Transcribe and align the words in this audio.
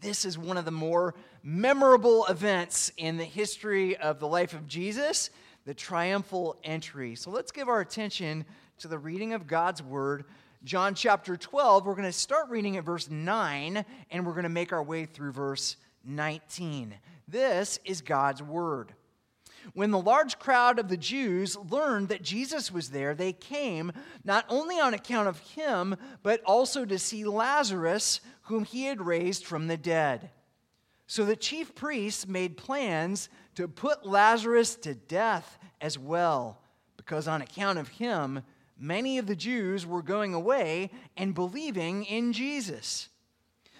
This 0.00 0.24
is 0.24 0.38
one 0.38 0.56
of 0.56 0.64
the 0.64 0.70
more 0.70 1.14
memorable 1.42 2.24
events 2.26 2.90
in 2.96 3.18
the 3.18 3.24
history 3.24 3.96
of 3.98 4.18
the 4.18 4.26
life 4.26 4.54
of 4.54 4.66
Jesus, 4.66 5.28
the 5.66 5.74
triumphal 5.74 6.56
entry. 6.64 7.14
So 7.14 7.30
let's 7.30 7.52
give 7.52 7.68
our 7.68 7.80
attention 7.80 8.46
to 8.78 8.88
the 8.88 8.98
reading 8.98 9.34
of 9.34 9.46
God's 9.46 9.82
word. 9.82 10.24
John 10.64 10.94
chapter 10.94 11.36
12, 11.36 11.84
we're 11.84 11.94
going 11.94 12.08
to 12.08 12.12
start 12.12 12.48
reading 12.48 12.78
at 12.78 12.84
verse 12.84 13.10
9, 13.10 13.84
and 14.10 14.26
we're 14.26 14.32
going 14.32 14.44
to 14.44 14.48
make 14.48 14.72
our 14.72 14.82
way 14.82 15.04
through 15.04 15.32
verse 15.32 15.76
19. 16.04 16.94
This 17.28 17.78
is 17.84 18.00
God's 18.00 18.42
word. 18.42 18.94
When 19.74 19.90
the 19.90 20.00
large 20.00 20.38
crowd 20.38 20.78
of 20.78 20.88
the 20.88 20.96
Jews 20.96 21.56
learned 21.56 22.08
that 22.08 22.22
Jesus 22.22 22.72
was 22.72 22.90
there, 22.90 23.14
they 23.14 23.32
came 23.32 23.92
not 24.24 24.44
only 24.48 24.80
on 24.80 24.94
account 24.94 25.28
of 25.28 25.38
him, 25.40 25.96
but 26.22 26.42
also 26.44 26.84
to 26.84 26.98
see 26.98 27.24
Lazarus, 27.24 28.20
whom 28.42 28.64
he 28.64 28.84
had 28.84 29.04
raised 29.04 29.44
from 29.44 29.66
the 29.66 29.76
dead. 29.76 30.30
So 31.06 31.24
the 31.24 31.36
chief 31.36 31.74
priests 31.74 32.26
made 32.26 32.56
plans 32.56 33.28
to 33.56 33.66
put 33.68 34.06
Lazarus 34.06 34.76
to 34.76 34.94
death 34.94 35.58
as 35.80 35.98
well, 35.98 36.62
because 36.96 37.26
on 37.26 37.42
account 37.42 37.78
of 37.78 37.88
him, 37.88 38.42
many 38.78 39.18
of 39.18 39.26
the 39.26 39.36
Jews 39.36 39.84
were 39.84 40.02
going 40.02 40.34
away 40.34 40.90
and 41.16 41.34
believing 41.34 42.04
in 42.04 42.32
Jesus. 42.32 43.08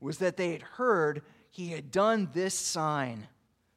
was 0.00 0.18
that 0.18 0.36
they 0.36 0.52
had 0.52 0.62
heard 0.62 1.22
he 1.50 1.68
had 1.68 1.90
done 1.90 2.28
this 2.34 2.54
sign. 2.54 3.28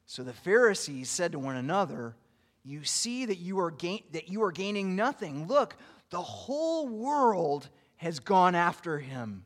So 0.06 0.22
the 0.22 0.32
Pharisees 0.32 1.08
said 1.08 1.32
to 1.32 1.38
one 1.38 1.56
another, 1.56 2.16
You 2.64 2.84
see 2.84 3.26
that 3.26 3.38
you 3.38 3.60
are, 3.60 3.70
gain- 3.70 4.04
that 4.12 4.28
you 4.28 4.42
are 4.42 4.52
gaining 4.52 4.96
nothing. 4.96 5.46
Look, 5.46 5.76
the 6.10 6.20
whole 6.20 6.88
world 6.88 7.68
has 7.96 8.20
gone 8.20 8.54
after 8.54 8.98
him. 8.98 9.44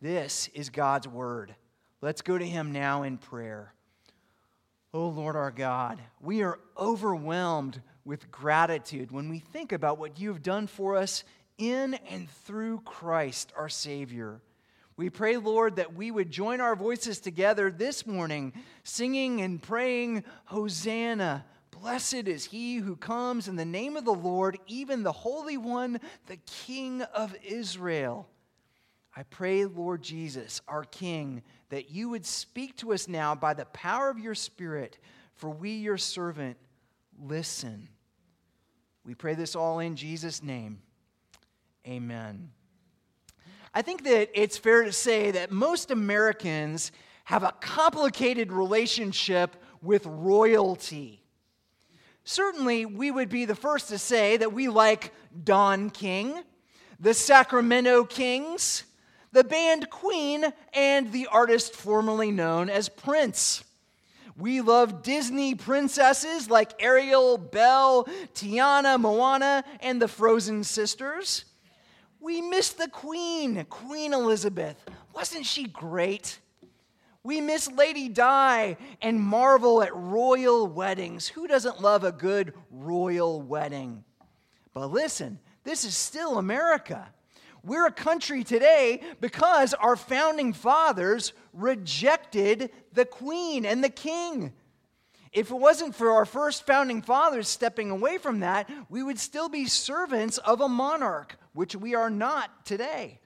This 0.00 0.48
is 0.54 0.70
God's 0.70 1.08
word. 1.08 1.54
Let's 2.00 2.20
go 2.20 2.36
to 2.36 2.46
him 2.46 2.72
now 2.72 3.04
in 3.04 3.16
prayer. 3.16 3.72
Oh 4.92 5.08
Lord 5.08 5.34
our 5.34 5.50
God, 5.50 5.98
we 6.20 6.42
are 6.42 6.60
overwhelmed 6.78 7.80
with 8.04 8.30
gratitude 8.30 9.10
when 9.10 9.28
we 9.28 9.38
think 9.38 9.72
about 9.72 9.98
what 9.98 10.20
you 10.20 10.28
have 10.28 10.42
done 10.42 10.66
for 10.66 10.96
us 10.96 11.24
in 11.58 11.94
and 12.08 12.30
through 12.30 12.80
Christ 12.80 13.52
our 13.56 13.68
Savior. 13.68 14.40
We 14.96 15.10
pray, 15.10 15.36
Lord, 15.36 15.76
that 15.76 15.94
we 15.94 16.10
would 16.10 16.30
join 16.30 16.60
our 16.60 16.76
voices 16.76 17.18
together 17.18 17.70
this 17.70 18.06
morning, 18.06 18.52
singing 18.84 19.40
and 19.40 19.60
praying, 19.60 20.22
Hosanna. 20.44 21.44
Blessed 21.72 22.28
is 22.28 22.44
he 22.44 22.76
who 22.76 22.94
comes 22.94 23.48
in 23.48 23.56
the 23.56 23.64
name 23.64 23.96
of 23.96 24.04
the 24.04 24.14
Lord, 24.14 24.58
even 24.68 25.02
the 25.02 25.10
Holy 25.12 25.56
One, 25.56 25.98
the 26.26 26.36
King 26.46 27.02
of 27.02 27.34
Israel. 27.44 28.28
I 29.16 29.24
pray, 29.24 29.64
Lord 29.64 30.02
Jesus, 30.02 30.60
our 30.68 30.84
King, 30.84 31.42
that 31.70 31.90
you 31.90 32.08
would 32.10 32.24
speak 32.24 32.76
to 32.78 32.92
us 32.92 33.08
now 33.08 33.34
by 33.34 33.54
the 33.54 33.66
power 33.66 34.10
of 34.10 34.18
your 34.18 34.34
Spirit, 34.34 34.98
for 35.34 35.50
we, 35.50 35.70
your 35.72 35.98
servant, 35.98 36.56
listen. 37.20 37.88
We 39.04 39.14
pray 39.14 39.34
this 39.34 39.56
all 39.56 39.80
in 39.80 39.96
Jesus' 39.96 40.42
name. 40.42 40.80
Amen. 41.86 42.50
I 43.76 43.82
think 43.82 44.04
that 44.04 44.30
it's 44.40 44.56
fair 44.56 44.84
to 44.84 44.92
say 44.92 45.32
that 45.32 45.50
most 45.50 45.90
Americans 45.90 46.92
have 47.24 47.42
a 47.42 47.52
complicated 47.60 48.52
relationship 48.52 49.56
with 49.82 50.06
royalty. 50.06 51.20
Certainly, 52.22 52.86
we 52.86 53.10
would 53.10 53.28
be 53.28 53.46
the 53.46 53.56
first 53.56 53.88
to 53.88 53.98
say 53.98 54.36
that 54.36 54.52
we 54.52 54.68
like 54.68 55.12
Don 55.42 55.90
King, 55.90 56.40
the 57.00 57.14
Sacramento 57.14 58.04
Kings, 58.04 58.84
the 59.32 59.42
band 59.42 59.90
Queen, 59.90 60.44
and 60.72 61.10
the 61.10 61.26
artist 61.26 61.74
formerly 61.74 62.30
known 62.30 62.70
as 62.70 62.88
Prince. 62.88 63.64
We 64.36 64.60
love 64.60 65.02
Disney 65.02 65.56
princesses 65.56 66.48
like 66.48 66.80
Ariel, 66.80 67.38
Belle, 67.38 68.04
Tiana, 68.34 69.00
Moana, 69.00 69.64
and 69.80 70.00
the 70.00 70.08
Frozen 70.08 70.62
sisters. 70.62 71.44
We 72.24 72.40
miss 72.40 72.70
the 72.70 72.88
Queen, 72.88 73.66
Queen 73.68 74.14
Elizabeth. 74.14 74.82
Wasn't 75.14 75.44
she 75.44 75.64
great? 75.64 76.38
We 77.22 77.42
miss 77.42 77.70
Lady 77.70 78.08
Di 78.08 78.78
and 79.02 79.20
marvel 79.20 79.82
at 79.82 79.94
royal 79.94 80.66
weddings. 80.66 81.28
Who 81.28 81.46
doesn't 81.46 81.82
love 81.82 82.02
a 82.02 82.12
good 82.12 82.54
royal 82.70 83.42
wedding? 83.42 84.04
But 84.72 84.90
listen, 84.90 85.38
this 85.64 85.84
is 85.84 85.98
still 85.98 86.38
America. 86.38 87.12
We're 87.62 87.88
a 87.88 87.92
country 87.92 88.42
today 88.42 89.02
because 89.20 89.74
our 89.74 89.94
founding 89.94 90.54
fathers 90.54 91.34
rejected 91.52 92.70
the 92.94 93.04
queen 93.04 93.66
and 93.66 93.84
the 93.84 93.90
king. 93.90 94.54
If 95.30 95.50
it 95.50 95.56
wasn't 95.56 95.94
for 95.94 96.12
our 96.12 96.24
first 96.24 96.64
founding 96.64 97.02
fathers 97.02 97.48
stepping 97.48 97.90
away 97.90 98.16
from 98.16 98.40
that, 98.40 98.70
we 98.88 99.02
would 99.02 99.18
still 99.18 99.50
be 99.50 99.66
servants 99.66 100.38
of 100.38 100.62
a 100.62 100.68
monarch, 100.70 101.36
which 101.54 101.74
we 101.74 101.94
are 101.94 102.10
not 102.10 102.66
today. 102.66 103.20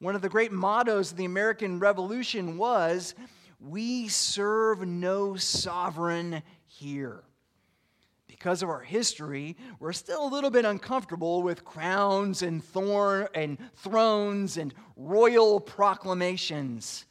One 0.00 0.14
of 0.14 0.22
the 0.22 0.28
great 0.28 0.52
mottos 0.52 1.12
of 1.12 1.16
the 1.16 1.24
American 1.24 1.78
Revolution 1.78 2.58
was, 2.58 3.14
We 3.60 4.08
serve 4.08 4.86
no 4.86 5.36
sovereign 5.36 6.42
here. 6.66 7.22
Because 8.26 8.62
of 8.62 8.68
our 8.68 8.80
history, 8.80 9.56
we're 9.80 9.92
still 9.92 10.26
a 10.26 10.30
little 10.30 10.50
bit 10.50 10.64
uncomfortable 10.64 11.42
with 11.42 11.64
crowns 11.64 12.42
and 12.42 12.62
thorn 12.62 13.28
and 13.34 13.58
thrones 13.76 14.56
and 14.56 14.72
royal 14.96 15.60
proclamations. 15.60 17.04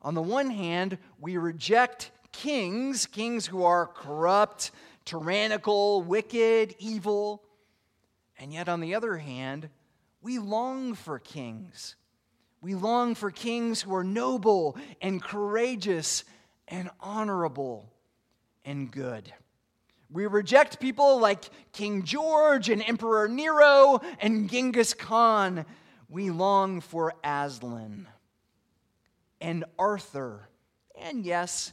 On 0.00 0.14
the 0.14 0.22
one 0.22 0.50
hand, 0.50 0.98
we 1.20 1.36
reject 1.36 2.10
kings, 2.32 3.06
kings 3.06 3.46
who 3.46 3.64
are 3.64 3.86
corrupt, 3.86 4.70
tyrannical, 5.04 6.02
wicked, 6.02 6.74
evil. 6.78 7.43
And 8.38 8.52
yet, 8.52 8.68
on 8.68 8.80
the 8.80 8.94
other 8.94 9.16
hand, 9.16 9.68
we 10.20 10.38
long 10.38 10.94
for 10.94 11.18
kings. 11.18 11.96
We 12.60 12.74
long 12.74 13.14
for 13.14 13.30
kings 13.30 13.82
who 13.82 13.94
are 13.94 14.04
noble 14.04 14.76
and 15.02 15.22
courageous 15.22 16.24
and 16.66 16.90
honorable 17.00 17.92
and 18.64 18.90
good. 18.90 19.32
We 20.10 20.26
reject 20.26 20.80
people 20.80 21.18
like 21.18 21.44
King 21.72 22.04
George 22.04 22.70
and 22.70 22.82
Emperor 22.86 23.28
Nero 23.28 24.00
and 24.20 24.48
Genghis 24.48 24.94
Khan. 24.94 25.66
We 26.08 26.30
long 26.30 26.80
for 26.80 27.14
Aslan 27.22 28.06
and 29.40 29.64
Arthur 29.78 30.48
and, 30.94 31.24
yes, 31.24 31.72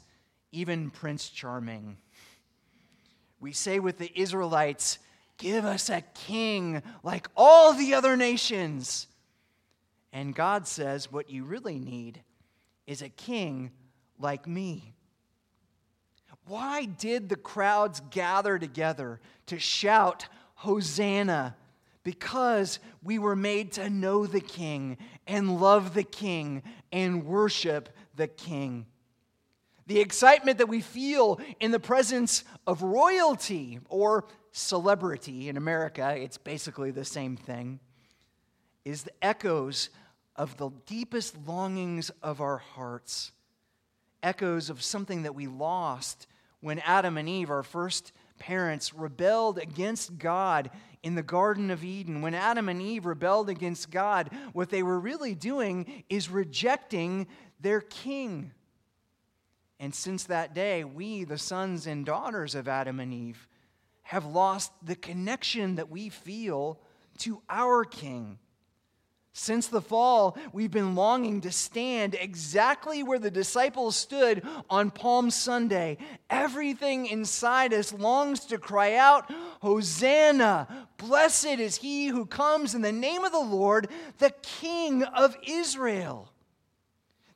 even 0.51 0.89
Prince 0.89 1.29
Charming. 1.29 1.97
We 3.39 3.53
say 3.53 3.79
with 3.79 3.97
the 3.97 4.11
Israelites, 4.19 4.99
Give 5.41 5.65
us 5.65 5.89
a 5.89 6.01
king 6.13 6.83
like 7.01 7.27
all 7.35 7.73
the 7.73 7.95
other 7.95 8.15
nations. 8.15 9.07
And 10.13 10.35
God 10.35 10.67
says, 10.67 11.11
What 11.11 11.31
you 11.31 11.45
really 11.45 11.79
need 11.79 12.21
is 12.85 13.01
a 13.01 13.09
king 13.09 13.71
like 14.19 14.47
me. 14.47 14.93
Why 16.45 16.85
did 16.85 17.27
the 17.27 17.35
crowds 17.35 18.03
gather 18.11 18.59
together 18.59 19.19
to 19.47 19.57
shout, 19.57 20.27
Hosanna? 20.53 21.55
Because 22.03 22.77
we 23.01 23.17
were 23.17 23.35
made 23.35 23.71
to 23.73 23.89
know 23.89 24.27
the 24.27 24.41
king 24.41 24.99
and 25.25 25.59
love 25.59 25.95
the 25.95 26.03
king 26.03 26.61
and 26.91 27.25
worship 27.25 27.89
the 28.15 28.27
king. 28.27 28.85
the 29.87 29.99
excitement 29.99 30.59
that 30.59 30.69
we 30.69 30.81
feel 30.81 31.39
in 31.59 31.71
the 31.71 31.79
presence 31.79 32.43
of 32.67 32.83
royalty 32.83 33.79
or 33.89 34.25
celebrity 34.51 35.49
in 35.49 35.57
America, 35.57 36.15
it's 36.17 36.37
basically 36.37 36.91
the 36.91 37.05
same 37.05 37.37
thing, 37.37 37.79
is 38.83 39.03
the 39.03 39.23
echoes 39.23 39.89
of 40.35 40.57
the 40.57 40.69
deepest 40.85 41.35
longings 41.47 42.09
of 42.21 42.41
our 42.41 42.57
hearts, 42.57 43.31
echoes 44.23 44.69
of 44.69 44.81
something 44.81 45.23
that 45.23 45.35
we 45.35 45.47
lost 45.47 46.27
when 46.61 46.79
Adam 46.79 47.17
and 47.17 47.27
Eve, 47.27 47.49
our 47.49 47.63
first 47.63 48.11
parents, 48.39 48.93
rebelled 48.93 49.57
against 49.57 50.17
God 50.17 50.69
in 51.03 51.15
the 51.15 51.23
Garden 51.23 51.71
of 51.71 51.83
Eden. 51.83 52.21
When 52.21 52.33
Adam 52.33 52.69
and 52.69 52.81
Eve 52.81 53.05
rebelled 53.05 53.49
against 53.49 53.89
God, 53.89 54.29
what 54.53 54.69
they 54.69 54.83
were 54.83 54.99
really 54.99 55.35
doing 55.35 56.03
is 56.09 56.29
rejecting 56.29 57.27
their 57.59 57.81
king. 57.81 58.51
And 59.79 59.93
since 59.95 60.25
that 60.25 60.53
day, 60.53 60.83
we, 60.83 61.23
the 61.23 61.39
sons 61.39 61.87
and 61.87 62.05
daughters 62.05 62.53
of 62.53 62.67
Adam 62.67 62.99
and 62.99 63.13
Eve, 63.13 63.47
have 64.11 64.25
lost 64.25 64.73
the 64.83 64.93
connection 64.97 65.75
that 65.75 65.89
we 65.89 66.09
feel 66.09 66.77
to 67.17 67.41
our 67.49 67.85
King. 67.85 68.37
Since 69.31 69.67
the 69.67 69.79
fall, 69.81 70.37
we've 70.51 70.69
been 70.69 70.95
longing 70.95 71.39
to 71.39 71.51
stand 71.53 72.17
exactly 72.19 73.03
where 73.03 73.19
the 73.19 73.31
disciples 73.31 73.95
stood 73.95 74.45
on 74.69 74.91
Palm 74.91 75.31
Sunday. 75.31 75.97
Everything 76.29 77.05
inside 77.05 77.73
us 77.73 77.93
longs 77.93 78.41
to 78.47 78.57
cry 78.57 78.95
out, 78.95 79.31
Hosanna! 79.61 80.67
Blessed 80.97 81.45
is 81.45 81.77
he 81.77 82.07
who 82.07 82.25
comes 82.25 82.75
in 82.75 82.81
the 82.81 82.91
name 82.91 83.23
of 83.23 83.31
the 83.31 83.39
Lord, 83.39 83.87
the 84.17 84.33
King 84.41 85.03
of 85.03 85.37
Israel. 85.47 86.29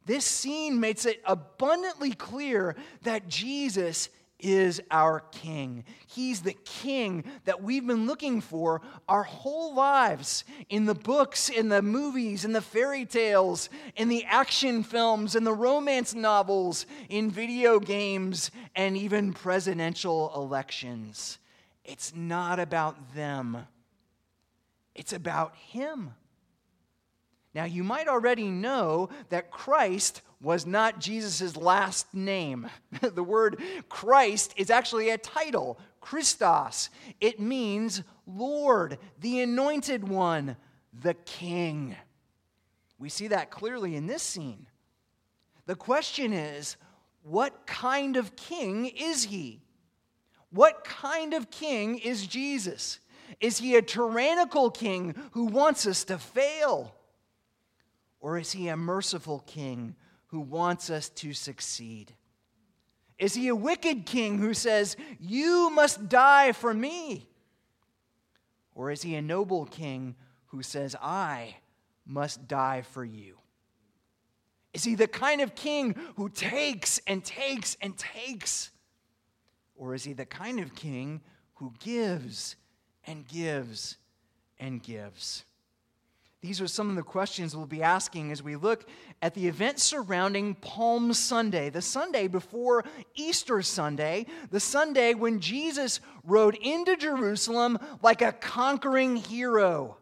This 0.06 0.25
scene 0.25 0.81
makes 0.81 1.06
it 1.06 1.22
abundantly 1.24 2.12
clear 2.12 2.75
that 3.04 3.30
Jesus 3.30 4.10
is 4.40 4.82
our 4.92 5.22
king. 5.32 5.84
He's 6.08 6.42
the 6.42 6.56
king 6.66 7.24
that 7.46 7.64
we've 7.64 7.86
been 7.86 8.06
looking 8.06 8.42
for 8.42 8.82
our 9.08 9.24
whole 9.24 9.74
lives 9.74 10.44
in 10.70 10.86
the 10.86 10.96
books, 10.96 11.50
in 11.50 11.70
the 11.70 11.82
movies, 11.82 12.46
in 12.46 12.52
the 12.52 12.62
fairy 12.62 13.06
tales, 13.06 13.70
in 13.96 14.10
the 14.10 14.26
action 14.26 14.84
films, 14.84 15.36
in 15.36 15.44
the 15.44 15.54
romance 15.54 16.14
novels, 16.14 16.86
in 17.10 17.32
video 17.32 17.80
games, 17.80 18.52
and 18.76 18.98
even 18.98 19.34
presidential 19.34 20.32
elections. 20.36 21.40
It's 21.84 22.14
not 22.16 22.60
about 22.60 23.16
them, 23.16 23.68
it's 24.94 25.14
about 25.14 25.56
him. 25.56 26.14
Now, 27.54 27.64
you 27.64 27.86
might 27.86 28.10
already 28.10 28.50
know 28.50 29.08
that 29.30 29.50
Christ 29.50 30.22
was 30.45 30.68
not 30.68 31.00
Jesus' 31.00 31.57
last 31.57 32.13
name. 32.13 32.69
the 33.01 33.24
word 33.24 33.59
Christ 33.89 34.53
is 34.57 34.69
actually 34.69 35.09
a 35.09 35.18
title, 35.18 35.80
Christos. 36.01 36.92
It 37.19 37.39
means 37.39 38.03
Lord, 38.27 39.00
the 39.19 39.42
anointed 39.42 40.07
one, 40.07 40.56
the 41.01 41.15
King. 41.15 41.95
We 43.00 43.09
see 43.09 43.30
that 43.30 43.50
clearly 43.50 43.95
in 43.95 44.06
this 44.06 44.21
scene. 44.21 44.68
The 45.65 45.75
question 45.75 46.31
is 46.31 46.77
what 47.24 47.65
kind 47.65 48.15
of 48.15 48.36
king 48.36 48.86
is 48.86 49.24
he? 49.24 49.63
What 50.51 50.83
kind 50.83 51.33
of 51.33 51.50
king 51.50 51.98
is 51.98 52.27
Jesus? 52.27 53.00
Is 53.39 53.57
he 53.57 53.75
a 53.75 53.81
tyrannical 53.81 54.69
king 54.69 55.15
who 55.31 55.45
wants 55.45 55.88
us 55.88 56.03
to 56.03 56.19
fail? 56.19 56.94
Or 58.19 58.38
is 58.38 58.51
he 58.51 58.68
a 58.68 58.77
merciful 58.77 59.39
king 59.48 59.95
who 60.27 60.39
wants 60.39 60.89
us 60.89 61.10
to 61.10 61.33
succeed? 61.33 62.13
Is 63.18 63.33
he 63.33 63.48
a 63.48 63.56
wicked 63.56 64.06
king 64.06 64.39
who 64.39 64.54
says, 64.54 64.98
You 65.19 65.69
must 65.69 66.10
die 66.10 66.51
for 66.51 66.74
me? 66.74 67.30
Or 68.74 68.92
is 68.92 69.01
he 69.01 69.16
a 69.16 69.22
noble 69.22 69.66
king 69.66 70.16
who 70.48 70.62
says, 70.62 70.95
I 71.01 71.56
must 72.06 72.48
die 72.48 72.81
for 72.81 73.06
you? 73.06 73.38
Is 74.74 74.83
he 74.83 74.95
the 74.95 75.07
kind 75.07 75.39
of 75.39 75.56
king 75.56 75.95
who 76.18 76.27
takes 76.27 77.00
and 77.07 77.24
takes 77.24 77.77
and 77.81 77.98
takes? 77.98 78.72
Or 79.77 79.95
is 79.95 80.04
he 80.04 80.12
the 80.12 80.25
kind 80.25 80.60
of 80.60 80.75
king 80.75 81.22
who 81.56 81.74
gives 81.80 82.57
and 83.07 83.25
gives 83.25 83.95
and 84.60 84.83
gives? 84.83 85.45
These 86.45 86.62
are 86.62 86.68
some 86.68 86.92
of 86.92 86.95
the 86.95 87.01
questions 87.01 87.56
we'll 87.56 87.65
be 87.65 87.81
asking 87.81 88.31
as 88.31 88.44
we 88.44 88.56
look 88.56 88.88
at 89.19 89.33
the 89.33 89.47
events 89.47 89.81
surrounding 89.81 90.53
Palm 90.53 91.12
Sunday, 91.12 91.71
the 91.71 91.81
Sunday 91.81 92.27
before 92.27 92.86
Easter 93.15 93.63
Sunday, 93.63 94.27
the 94.51 94.59
Sunday 94.59 95.15
when 95.15 95.39
Jesus 95.39 96.01
rode 96.24 96.53
into 96.62 96.97
Jerusalem 96.97 97.80
like 98.03 98.21
a 98.21 98.31
conquering 98.31 99.15
hero, 99.15 99.97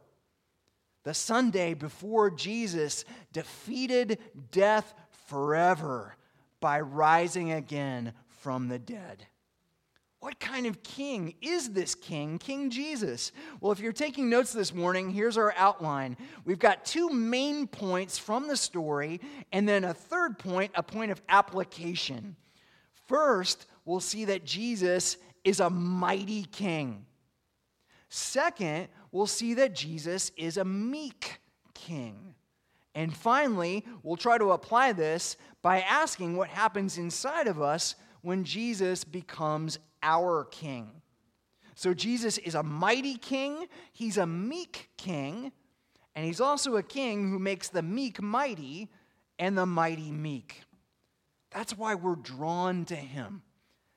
the 1.05 1.13
Sunday 1.13 1.75
before 1.75 2.29
Jesus 2.29 3.05
defeated 3.31 4.19
death 4.51 4.93
forever 5.27 6.17
by 6.59 6.81
rising 6.81 7.53
again 7.53 8.11
from 8.27 8.67
the 8.67 8.79
dead. 8.79 9.27
What 10.23 10.39
kind 10.39 10.65
of 10.67 10.81
king 10.83 11.33
is 11.41 11.71
this 11.71 11.95
king, 11.95 12.39
King 12.39 12.69
Jesus? 12.69 13.33
Well, 13.59 13.73
if 13.73 13.81
you're 13.81 13.91
taking 13.91 14.29
notes 14.29 14.53
this 14.53 14.73
morning, 14.73 15.09
here's 15.09 15.37
our 15.37 15.53
outline. 15.57 16.15
We've 16.45 16.57
got 16.57 16.85
two 16.85 17.09
main 17.09 17.67
points 17.67 18.17
from 18.17 18.47
the 18.47 18.55
story, 18.55 19.19
and 19.51 19.67
then 19.67 19.83
a 19.83 19.93
third 19.93 20.39
point, 20.39 20.71
a 20.75 20.81
point 20.81 21.11
of 21.11 21.21
application. 21.27 22.37
First, 23.05 23.65
we'll 23.83 23.99
see 23.99 24.23
that 24.23 24.45
Jesus 24.45 25.17
is 25.43 25.59
a 25.59 25.69
mighty 25.69 26.45
king. 26.45 27.05
Second, 28.07 28.87
we'll 29.11 29.27
see 29.27 29.55
that 29.55 29.75
Jesus 29.75 30.31
is 30.37 30.55
a 30.55 30.63
meek 30.63 31.41
king. 31.73 32.33
And 32.95 33.13
finally, 33.13 33.85
we'll 34.03 34.15
try 34.15 34.37
to 34.37 34.51
apply 34.51 34.93
this 34.93 35.35
by 35.61 35.81
asking 35.81 36.37
what 36.37 36.47
happens 36.47 36.97
inside 36.97 37.47
of 37.47 37.61
us 37.61 37.95
when 38.21 38.45
Jesus 38.45 39.03
becomes 39.03 39.79
our 40.03 40.45
king. 40.45 40.89
So 41.75 41.93
Jesus 41.93 42.37
is 42.37 42.53
a 42.53 42.61
mighty 42.61 43.15
king, 43.15 43.65
he's 43.91 44.17
a 44.17 44.27
meek 44.27 44.89
king, 44.97 45.51
and 46.15 46.25
he's 46.25 46.39
also 46.39 46.75
a 46.75 46.83
king 46.83 47.31
who 47.31 47.39
makes 47.39 47.69
the 47.69 47.81
meek 47.81 48.21
mighty 48.21 48.89
and 49.39 49.57
the 49.57 49.65
mighty 49.65 50.11
meek. 50.11 50.61
That's 51.49 51.75
why 51.75 51.95
we're 51.95 52.15
drawn 52.15 52.85
to 52.85 52.95
him. 52.95 53.41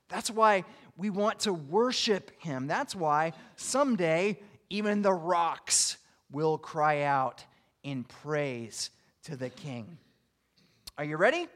That's 0.08 0.30
why 0.30 0.64
we 0.96 1.10
want 1.10 1.40
to 1.40 1.52
worship 1.52 2.30
him. 2.38 2.66
That's 2.66 2.94
why 2.94 3.32
someday 3.56 4.38
even 4.70 5.02
the 5.02 5.12
rocks 5.12 5.98
will 6.30 6.58
cry 6.58 7.02
out 7.02 7.44
in 7.82 8.04
praise 8.04 8.90
to 9.24 9.36
the 9.36 9.50
king. 9.50 9.98
Are 10.96 11.04
you 11.04 11.16
ready? 11.16 11.46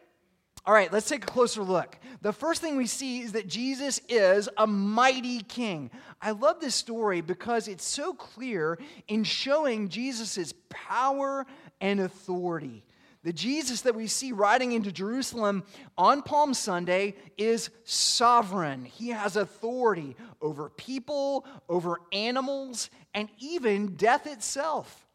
All 0.66 0.74
right, 0.74 0.92
let's 0.92 1.08
take 1.08 1.24
a 1.24 1.26
closer 1.26 1.62
look. 1.62 1.96
The 2.20 2.32
first 2.32 2.60
thing 2.60 2.76
we 2.76 2.86
see 2.86 3.20
is 3.20 3.32
that 3.32 3.48
Jesus 3.48 4.00
is 4.08 4.48
a 4.58 4.66
mighty 4.66 5.40
king. 5.40 5.90
I 6.20 6.32
love 6.32 6.60
this 6.60 6.74
story 6.74 7.22
because 7.22 7.66
it's 7.66 7.84
so 7.84 8.12
clear 8.12 8.78
in 9.08 9.24
showing 9.24 9.88
Jesus' 9.88 10.52
power 10.68 11.46
and 11.80 12.00
authority. 12.00 12.84
The 13.22 13.32
Jesus 13.32 13.82
that 13.82 13.94
we 13.94 14.06
see 14.06 14.32
riding 14.32 14.72
into 14.72 14.92
Jerusalem 14.92 15.64
on 15.96 16.22
Palm 16.22 16.54
Sunday 16.54 17.14
is 17.36 17.70
sovereign. 17.84 18.84
He 18.84 19.08
has 19.08 19.36
authority 19.36 20.16
over 20.40 20.70
people, 20.70 21.46
over 21.68 22.00
animals, 22.12 22.88
and 23.14 23.28
even 23.38 23.94
death 23.96 24.26
itself. 24.26 25.06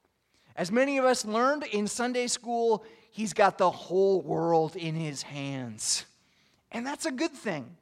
As 0.56 0.72
many 0.72 0.98
of 0.98 1.06
us 1.06 1.26
learned 1.26 1.64
in 1.64 1.88
Sunday 1.88 2.28
school, 2.28 2.86
he's 3.16 3.32
got 3.32 3.58
the 3.58 3.72
whole 3.72 4.22
world 4.22 4.76
in 4.76 4.94
his 4.94 5.22
hands. 5.22 6.04
And 6.70 6.86
that's 6.86 7.06
a 7.06 7.12
good 7.12 7.32
thing. 7.32 7.78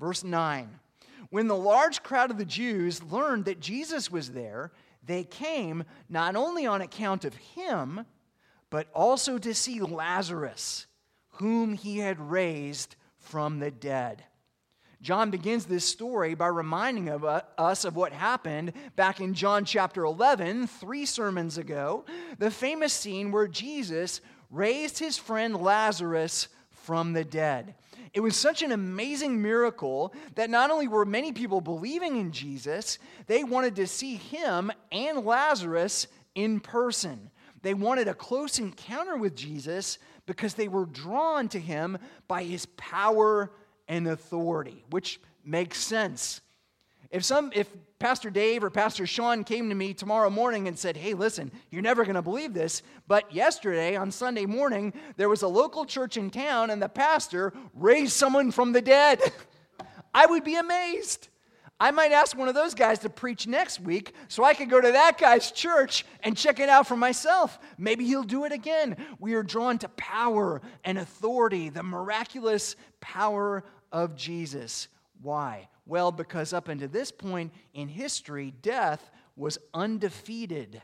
Verse 0.00 0.24
9 0.24 0.80
When 1.28 1.48
the 1.48 1.56
large 1.56 2.02
crowd 2.02 2.30
of 2.30 2.38
the 2.38 2.46
Jews 2.46 3.02
learned 3.02 3.44
that 3.44 3.60
Jesus 3.60 4.10
was 4.10 4.32
there, 4.32 4.72
they 5.04 5.22
came 5.22 5.84
not 6.08 6.34
only 6.34 6.64
on 6.66 6.80
account 6.80 7.26
of 7.26 7.34
him, 7.34 8.06
but 8.70 8.88
also 8.94 9.36
to 9.36 9.52
see 9.52 9.80
Lazarus, 9.80 10.86
whom 11.32 11.74
he 11.74 11.98
had 11.98 12.18
raised 12.18 12.96
from 13.18 13.58
the 13.58 13.70
dead. 13.70 14.24
John 15.02 15.30
begins 15.30 15.66
this 15.66 15.86
story 15.86 16.32
by 16.32 16.46
reminding 16.46 17.10
of 17.10 17.26
uh, 17.26 17.42
us 17.58 17.84
of 17.84 17.94
what 17.94 18.14
happened 18.14 18.72
back 18.96 19.20
in 19.20 19.34
John 19.34 19.66
chapter 19.66 20.04
11, 20.04 20.66
three 20.66 21.04
sermons 21.04 21.58
ago, 21.58 22.06
the 22.38 22.50
famous 22.50 22.94
scene 22.94 23.30
where 23.30 23.46
Jesus 23.46 24.22
raised 24.54 24.98
his 24.98 25.16
friend 25.16 25.56
Lazarus 25.56 26.48
from 26.70 27.12
the 27.12 27.24
dead. 27.24 27.74
It 28.12 28.20
was 28.20 28.36
such 28.36 28.62
an 28.62 28.70
amazing 28.70 29.42
miracle 29.42 30.14
that 30.36 30.50
not 30.50 30.70
only 30.70 30.86
were 30.86 31.04
many 31.04 31.32
people 31.32 31.60
believing 31.60 32.16
in 32.16 32.30
Jesus, 32.30 32.98
they 33.26 33.42
wanted 33.42 33.74
to 33.76 33.88
see 33.88 34.16
him 34.16 34.70
and 34.92 35.24
Lazarus 35.24 36.06
in 36.34 36.60
person. 36.60 37.30
They 37.62 37.74
wanted 37.74 38.06
a 38.06 38.14
close 38.14 38.58
encounter 38.58 39.16
with 39.16 39.34
Jesus 39.34 39.98
because 40.26 40.54
they 40.54 40.68
were 40.68 40.86
drawn 40.86 41.48
to 41.48 41.58
him 41.58 41.98
by 42.28 42.44
his 42.44 42.66
power 42.76 43.50
and 43.88 44.06
authority, 44.06 44.84
which 44.90 45.20
makes 45.44 45.78
sense. 45.78 46.40
If 47.14 47.24
some 47.24 47.52
if 47.54 47.68
Pastor 48.00 48.28
Dave 48.28 48.64
or 48.64 48.70
Pastor 48.70 49.06
Sean 49.06 49.44
came 49.44 49.68
to 49.68 49.74
me 49.76 49.94
tomorrow 49.94 50.28
morning 50.28 50.66
and 50.66 50.76
said, 50.76 50.96
"Hey, 50.96 51.14
listen, 51.14 51.52
you're 51.70 51.80
never 51.80 52.02
going 52.02 52.16
to 52.16 52.22
believe 52.22 52.52
this, 52.52 52.82
but 53.06 53.32
yesterday 53.32 53.94
on 53.94 54.10
Sunday 54.10 54.46
morning 54.46 54.92
there 55.16 55.28
was 55.28 55.42
a 55.42 55.48
local 55.48 55.84
church 55.84 56.16
in 56.16 56.28
town 56.28 56.70
and 56.70 56.82
the 56.82 56.88
pastor 56.88 57.52
raised 57.72 58.14
someone 58.14 58.50
from 58.50 58.72
the 58.72 58.82
dead." 58.82 59.20
I 60.14 60.26
would 60.26 60.42
be 60.42 60.56
amazed. 60.56 61.28
I 61.78 61.92
might 61.92 62.10
ask 62.10 62.36
one 62.36 62.48
of 62.48 62.56
those 62.56 62.74
guys 62.74 62.98
to 63.00 63.08
preach 63.08 63.46
next 63.46 63.78
week 63.78 64.12
so 64.26 64.42
I 64.42 64.54
could 64.54 64.68
go 64.68 64.80
to 64.80 64.90
that 64.90 65.16
guy's 65.16 65.52
church 65.52 66.04
and 66.24 66.36
check 66.36 66.58
it 66.58 66.68
out 66.68 66.88
for 66.88 66.96
myself. 66.96 67.60
Maybe 67.78 68.04
he'll 68.06 68.24
do 68.24 68.44
it 68.44 68.50
again. 68.50 68.96
We 69.20 69.34
are 69.34 69.44
drawn 69.44 69.78
to 69.78 69.88
power 69.90 70.62
and 70.82 70.98
authority, 70.98 71.68
the 71.68 71.84
miraculous 71.84 72.74
power 73.00 73.62
of 73.92 74.16
Jesus. 74.16 74.88
Why? 75.22 75.68
Well, 75.86 76.12
because 76.12 76.52
up 76.52 76.68
until 76.68 76.88
this 76.88 77.10
point 77.10 77.52
in 77.72 77.88
history, 77.88 78.52
death 78.62 79.10
was 79.36 79.58
undefeated. 79.72 80.80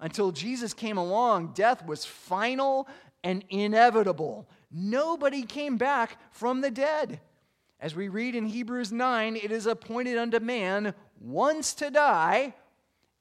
Until 0.00 0.32
Jesus 0.32 0.74
came 0.74 0.98
along, 0.98 1.52
death 1.54 1.84
was 1.84 2.04
final 2.04 2.88
and 3.24 3.44
inevitable. 3.50 4.48
Nobody 4.70 5.42
came 5.42 5.76
back 5.76 6.18
from 6.30 6.60
the 6.60 6.70
dead. 6.70 7.20
As 7.80 7.94
we 7.94 8.08
read 8.08 8.34
in 8.34 8.46
Hebrews 8.46 8.92
9, 8.92 9.36
it 9.36 9.50
is 9.50 9.66
appointed 9.66 10.16
unto 10.16 10.40
man 10.40 10.94
once 11.20 11.74
to 11.74 11.90
die 11.90 12.54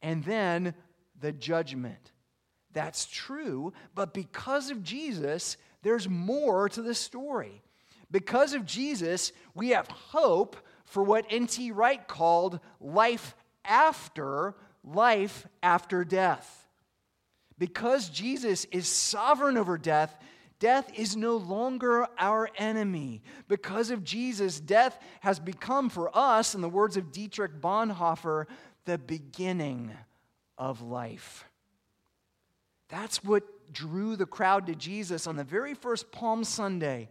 and 0.01 0.23
then 0.23 0.73
the 1.19 1.31
judgment. 1.31 2.11
That's 2.71 3.05
true, 3.05 3.73
but 3.93 4.13
because 4.13 4.69
of 4.69 4.83
Jesus, 4.83 5.57
there's 5.81 6.09
more 6.09 6.67
to 6.69 6.81
the 6.81 6.93
story. 6.93 7.63
Because 8.15 8.53
of 8.53 8.65
Jesus, 8.65 9.33
we 9.55 9.71
have 9.71 9.89
hope 9.89 10.55
for 10.85 11.03
what 11.03 11.25
N.T. 11.29 11.71
Wright 11.71 12.07
called 12.07 12.61
life 12.79 13.35
after 13.65 14.55
life 14.85 15.45
after 15.61 16.05
death. 16.05 16.65
Because 17.59 18.07
Jesus 18.07 18.63
is 18.71 18.87
sovereign 18.87 19.57
over 19.57 19.77
death, 19.77 20.17
death 20.59 20.89
is 20.97 21.17
no 21.17 21.35
longer 21.35 22.07
our 22.17 22.49
enemy. 22.55 23.21
Because 23.49 23.91
of 23.91 24.05
Jesus, 24.05 24.61
death 24.61 24.97
has 25.19 25.37
become 25.37 25.89
for 25.89 26.09
us, 26.17 26.55
in 26.55 26.61
the 26.61 26.69
words 26.69 26.95
of 26.95 27.11
Dietrich 27.11 27.59
Bonhoeffer, 27.59 28.45
the 28.85 28.97
beginning 28.97 29.91
of 30.57 30.81
life. 30.81 31.43
That's 32.87 33.25
what 33.25 33.43
drew 33.73 34.15
the 34.15 34.25
crowd 34.25 34.67
to 34.67 34.75
Jesus 34.75 35.27
on 35.27 35.35
the 35.35 35.43
very 35.43 35.73
first 35.73 36.13
Palm 36.13 36.45
Sunday 36.45 37.09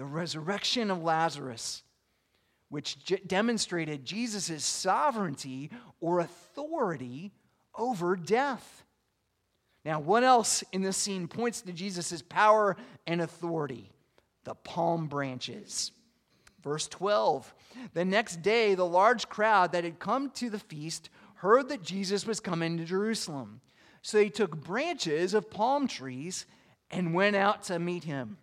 the 0.00 0.06
resurrection 0.06 0.90
of 0.90 1.02
Lazarus, 1.02 1.82
which 2.70 3.04
j- 3.04 3.20
demonstrated 3.26 4.02
Jesus' 4.02 4.64
sovereignty 4.64 5.70
or 6.00 6.20
authority 6.20 7.32
over 7.74 8.16
death. 8.16 8.82
Now, 9.84 10.00
what 10.00 10.24
else 10.24 10.64
in 10.72 10.80
this 10.80 10.96
scene 10.96 11.28
points 11.28 11.60
to 11.60 11.74
Jesus' 11.74 12.22
power 12.22 12.78
and 13.06 13.20
authority? 13.20 13.90
The 14.44 14.54
palm 14.54 15.06
branches. 15.06 15.92
Verse 16.62 16.88
12 16.88 17.52
The 17.92 18.06
next 18.06 18.40
day, 18.40 18.74
the 18.74 18.86
large 18.86 19.28
crowd 19.28 19.72
that 19.72 19.84
had 19.84 19.98
come 19.98 20.30
to 20.30 20.48
the 20.48 20.58
feast 20.58 21.10
heard 21.34 21.68
that 21.68 21.82
Jesus 21.82 22.26
was 22.26 22.40
coming 22.40 22.78
to 22.78 22.86
Jerusalem. 22.86 23.60
So 24.00 24.16
they 24.16 24.30
took 24.30 24.64
branches 24.64 25.34
of 25.34 25.50
palm 25.50 25.86
trees 25.86 26.46
and 26.90 27.12
went 27.12 27.36
out 27.36 27.64
to 27.64 27.78
meet 27.78 28.04
him. 28.04 28.38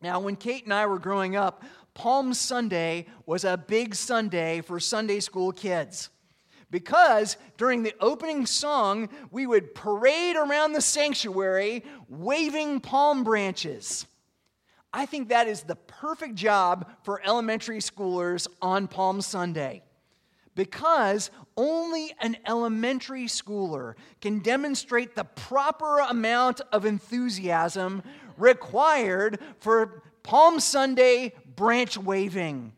Now, 0.00 0.20
when 0.20 0.36
Kate 0.36 0.64
and 0.64 0.72
I 0.72 0.86
were 0.86 0.98
growing 0.98 1.36
up, 1.36 1.64
Palm 1.94 2.32
Sunday 2.32 3.06
was 3.26 3.44
a 3.44 3.56
big 3.56 3.94
Sunday 3.94 4.60
for 4.60 4.78
Sunday 4.78 5.20
school 5.20 5.50
kids. 5.50 6.10
Because 6.70 7.36
during 7.56 7.82
the 7.82 7.94
opening 8.00 8.46
song, 8.46 9.08
we 9.30 9.46
would 9.46 9.74
parade 9.74 10.36
around 10.36 10.74
the 10.74 10.80
sanctuary 10.80 11.82
waving 12.08 12.80
palm 12.80 13.24
branches. 13.24 14.06
I 14.92 15.06
think 15.06 15.28
that 15.28 15.48
is 15.48 15.62
the 15.62 15.76
perfect 15.76 16.34
job 16.34 16.90
for 17.02 17.22
elementary 17.24 17.78
schoolers 17.78 18.46
on 18.62 18.86
Palm 18.86 19.20
Sunday. 19.20 19.82
Because 20.54 21.30
only 21.56 22.14
an 22.20 22.36
elementary 22.46 23.26
schooler 23.26 23.94
can 24.20 24.40
demonstrate 24.40 25.14
the 25.14 25.24
proper 25.24 26.00
amount 26.00 26.60
of 26.72 26.84
enthusiasm 26.84 28.02
required 28.38 29.38
for 29.60 30.02
Palm 30.22 30.60
Sunday 30.60 31.34
branch 31.56 31.98
waving. 31.98 32.72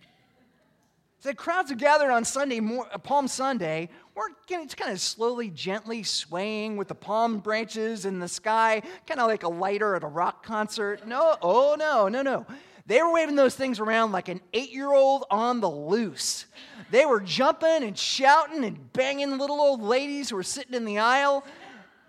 The 1.22 1.34
crowds 1.34 1.70
are 1.70 1.74
gathered 1.74 2.10
on 2.10 2.24
Sunday, 2.24 2.60
uh, 2.60 2.96
Palm 2.96 3.28
Sunday, 3.28 3.90
were 4.14 4.30
just 4.48 4.76
kind 4.78 4.90
of 4.90 5.00
slowly, 5.00 5.50
gently 5.50 6.02
swaying 6.02 6.78
with 6.78 6.88
the 6.88 6.94
palm 6.94 7.40
branches 7.40 8.06
in 8.06 8.20
the 8.20 8.28
sky, 8.28 8.80
kind 9.06 9.20
of 9.20 9.26
like 9.26 9.42
a 9.42 9.48
lighter 9.48 9.94
at 9.94 10.02
a 10.02 10.06
rock 10.06 10.44
concert. 10.44 11.06
No, 11.06 11.36
oh 11.42 11.76
no, 11.78 12.08
no, 12.08 12.22
no. 12.22 12.46
They 12.86 13.02
were 13.02 13.12
waving 13.12 13.36
those 13.36 13.54
things 13.54 13.80
around 13.80 14.12
like 14.12 14.28
an 14.28 14.40
eight 14.54 14.72
year 14.72 14.92
old 14.92 15.24
on 15.30 15.60
the 15.60 15.70
loose. 15.70 16.46
They 16.90 17.04
were 17.04 17.20
jumping 17.20 17.84
and 17.84 17.96
shouting 17.96 18.64
and 18.64 18.92
banging 18.94 19.36
little 19.36 19.60
old 19.60 19.82
ladies 19.82 20.30
who 20.30 20.36
were 20.36 20.42
sitting 20.42 20.74
in 20.74 20.86
the 20.86 20.98
aisle. 20.98 21.44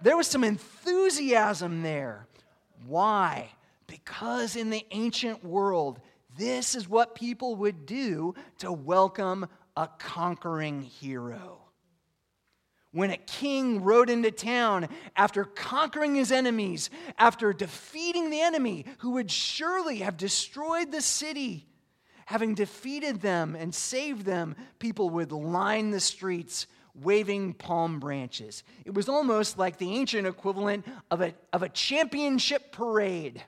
There 0.01 0.15
was 0.15 0.27
some 0.27 0.43
enthusiasm 0.43 1.83
there. 1.83 2.27
Why? 2.85 3.49
Because 3.87 4.55
in 4.55 4.69
the 4.69 4.85
ancient 4.91 5.43
world, 5.43 5.99
this 6.37 6.75
is 6.75 6.87
what 6.87 7.15
people 7.15 7.55
would 7.57 7.85
do 7.85 8.35
to 8.59 8.71
welcome 8.71 9.47
a 9.75 9.87
conquering 9.87 10.81
hero. 10.81 11.59
When 12.93 13.11
a 13.11 13.17
king 13.17 13.83
rode 13.83 14.09
into 14.09 14.31
town 14.31 14.89
after 15.15 15.45
conquering 15.45 16.15
his 16.15 16.31
enemies, 16.31 16.89
after 17.17 17.53
defeating 17.53 18.29
the 18.29 18.41
enemy 18.41 18.85
who 18.99 19.11
would 19.11 19.31
surely 19.31 19.97
have 19.97 20.17
destroyed 20.17 20.91
the 20.91 21.01
city, 21.01 21.67
having 22.25 22.53
defeated 22.53 23.21
them 23.21 23.55
and 23.55 23.73
saved 23.73 24.25
them, 24.25 24.55
people 24.79 25.09
would 25.11 25.31
line 25.31 25.91
the 25.91 26.01
streets 26.01 26.67
waving 26.95 27.53
palm 27.53 27.99
branches. 27.99 28.63
It 28.85 28.93
was 28.93 29.09
almost 29.09 29.57
like 29.57 29.77
the 29.77 29.91
ancient 29.91 30.27
equivalent 30.27 30.85
of 31.09 31.21
a, 31.21 31.33
of 31.53 31.63
a 31.63 31.69
championship 31.69 32.71
parade. 32.71 33.43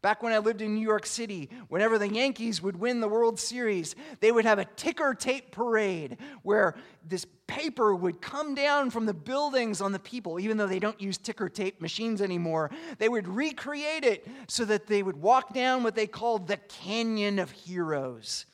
Back 0.00 0.22
when 0.22 0.32
I 0.32 0.38
lived 0.38 0.62
in 0.62 0.74
New 0.74 0.86
York 0.86 1.06
City, 1.06 1.50
whenever 1.68 1.98
the 1.98 2.08
Yankees 2.08 2.62
would 2.62 2.78
win 2.78 3.00
the 3.00 3.08
World 3.08 3.40
Series, 3.40 3.96
they 4.20 4.30
would 4.30 4.44
have 4.44 4.60
a 4.60 4.64
ticker 4.64 5.12
tape 5.12 5.50
parade 5.50 6.18
where 6.42 6.76
this 7.04 7.26
paper 7.48 7.94
would 7.94 8.20
come 8.20 8.54
down 8.54 8.90
from 8.90 9.06
the 9.06 9.14
buildings 9.14 9.80
on 9.80 9.90
the 9.90 9.98
people, 9.98 10.38
even 10.38 10.56
though 10.56 10.68
they 10.68 10.78
don't 10.78 11.00
use 11.00 11.18
ticker 11.18 11.48
tape 11.48 11.80
machines 11.80 12.22
anymore. 12.22 12.70
They 12.98 13.08
would 13.08 13.26
recreate 13.26 14.04
it 14.04 14.26
so 14.46 14.64
that 14.66 14.86
they 14.86 15.02
would 15.02 15.16
walk 15.16 15.52
down 15.52 15.82
what 15.82 15.96
they 15.96 16.06
called 16.06 16.46
the 16.46 16.58
Canyon 16.58 17.40
of 17.40 17.50
Heroes 17.50 18.46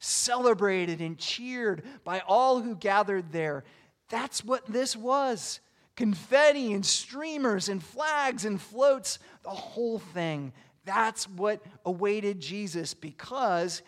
celebrated 0.00 1.00
and 1.00 1.18
cheered 1.18 1.84
by 2.02 2.20
all 2.26 2.60
who 2.60 2.74
gathered 2.74 3.30
there. 3.30 3.64
That's 4.08 4.44
what 4.44 4.66
this 4.66 4.96
was 4.96 5.60
confetti 5.96 6.72
and 6.72 6.84
streamers 6.84 7.68
and 7.68 7.82
flags 7.82 8.46
and 8.46 8.58
floats, 8.58 9.18
the 9.42 9.50
whole 9.50 9.98
thing. 9.98 10.50
That's 10.86 11.28
what 11.28 11.62
awaited 11.84 12.40
Jesus 12.40 12.94
because 12.94 13.82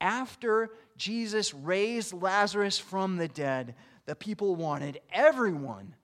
after 0.00 0.70
Jesus 0.96 1.52
raised 1.52 2.14
Lazarus 2.14 2.78
from 2.78 3.16
the 3.16 3.28
dead, 3.28 3.74
the 4.06 4.16
people 4.16 4.56
wanted 4.56 5.00
everyone, 5.12 5.94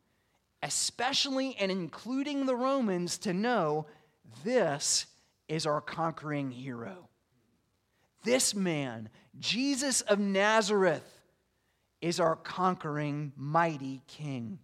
especially 0.63 1.57
and 1.59 1.73
including 1.73 2.45
the 2.45 2.57
Romans, 2.57 3.17
to 3.19 3.33
know 3.33 3.87
this 4.45 5.07
is 5.49 5.65
our 5.65 5.81
conquering 5.81 6.51
hero. 6.51 7.09
This 8.25 8.55
man, 8.55 9.09
Jesus 9.39 10.01
of 10.01 10.19
Nazareth, 10.19 11.09
is 12.01 12.19
our 12.21 12.37
conquering 12.37 13.33
mighty 13.37 14.03
king. 14.07 14.59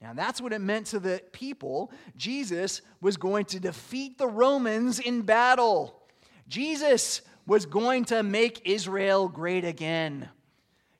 Now, 0.00 0.12
that's 0.14 0.40
what 0.40 0.52
it 0.52 0.60
meant 0.60 0.86
to 0.88 1.00
the 1.00 1.20
people. 1.32 1.90
Jesus 2.16 2.82
was 3.00 3.16
going 3.16 3.46
to 3.46 3.58
defeat 3.58 4.16
the 4.16 4.28
Romans 4.28 5.00
in 5.00 5.22
battle. 5.22 6.00
Jesus 6.46 7.22
was 7.46 7.66
going 7.66 8.04
to 8.06 8.22
make 8.22 8.62
Israel 8.64 9.28
great 9.28 9.64
again. 9.64 10.28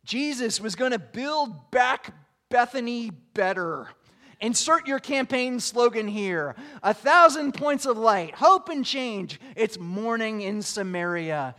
Jesus 0.05 0.61
was 0.61 0.75
going 0.75 0.91
to 0.91 0.99
build 0.99 1.71
back 1.71 2.15
Bethany 2.49 3.11
better. 3.35 3.89
Insert 4.41 4.87
your 4.87 5.01
campaign 5.01 5.59
slogan 5.59 6.07
here 6.07 6.55
a 6.83 6.95
thousand 6.95 7.53
points 7.53 7.87
of 7.87 7.99
light, 7.99 8.37
hope 8.37 8.69
and 8.69 8.85
change. 8.85 9.41
It's 9.57 9.79
morning 9.79 10.43
in 10.43 10.63
Samaria. 10.63 11.55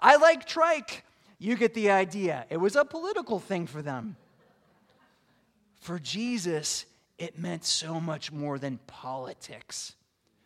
I 0.00 0.16
like 0.16 0.56
Ike. 0.56 1.04
You 1.38 1.56
get 1.56 1.74
the 1.74 1.90
idea. 1.90 2.46
It 2.50 2.58
was 2.58 2.76
a 2.76 2.84
political 2.84 3.38
thing 3.38 3.66
for 3.66 3.82
them. 3.82 4.16
For 5.80 5.98
Jesus, 5.98 6.86
it 7.18 7.38
meant 7.38 7.64
so 7.64 8.00
much 8.00 8.32
more 8.32 8.58
than 8.58 8.78
politics. 8.86 9.94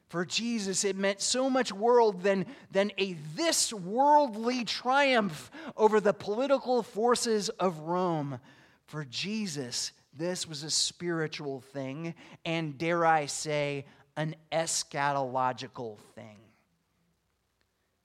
For 0.08 0.24
Jesus, 0.24 0.84
it 0.84 0.94
meant 0.94 1.20
so 1.20 1.50
much 1.50 1.72
world 1.72 2.22
than, 2.22 2.46
than 2.70 2.92
a 2.98 3.14
this 3.34 3.72
worldly 3.72 4.64
triumph 4.64 5.50
over 5.76 6.00
the 6.00 6.12
political 6.12 6.84
forces 6.84 7.48
of 7.48 7.80
Rome. 7.80 8.38
For 8.86 9.04
Jesus, 9.04 9.90
this 10.16 10.46
was 10.46 10.62
a 10.62 10.70
spiritual 10.70 11.60
thing, 11.60 12.14
and 12.44 12.78
dare 12.78 13.04
I 13.04 13.26
say, 13.26 13.86
an 14.16 14.36
eschatological 14.52 15.98
thing. 16.14 16.38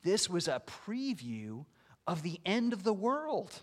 This 0.03 0.29
was 0.29 0.47
a 0.47 0.61
preview 0.87 1.65
of 2.07 2.23
the 2.23 2.39
end 2.45 2.73
of 2.73 2.83
the 2.83 2.93
world. 2.93 3.61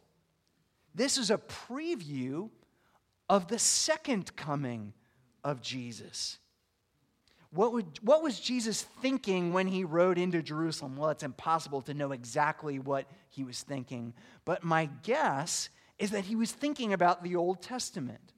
This 0.95 1.19
is 1.19 1.31
a 1.31 1.39
preview 1.39 2.51
of 3.29 3.49
the 3.49 3.59
second 3.59 4.37
coming 4.37 4.93
of 5.43 5.61
Jesus. 5.61 6.39
What, 7.51 7.73
would, 7.73 7.99
what 8.03 8.23
was 8.23 8.39
Jesus 8.39 8.83
thinking 8.83 9.53
when 9.53 9.67
he 9.67 9.85
rode 9.85 10.19
into 10.19 10.43
Jerusalem? 10.43 10.97
Well, 10.97 11.11
it's 11.11 11.23
impossible 11.23 11.81
to 11.83 11.95
know 11.95 12.13
exactly 12.13 12.79
what 12.79 13.07
he 13.31 13.45
was 13.45 13.63
thinking, 13.63 14.15
but 14.45 14.63
my 14.63 14.91
guess 15.03 15.71
is 15.99 16.11
that 16.11 16.25
he 16.25 16.37
was 16.37 16.53
thinking 16.53 16.93
about 16.93 17.23
the 17.23 17.37
Old 17.37 17.63
Testament. 17.63 18.35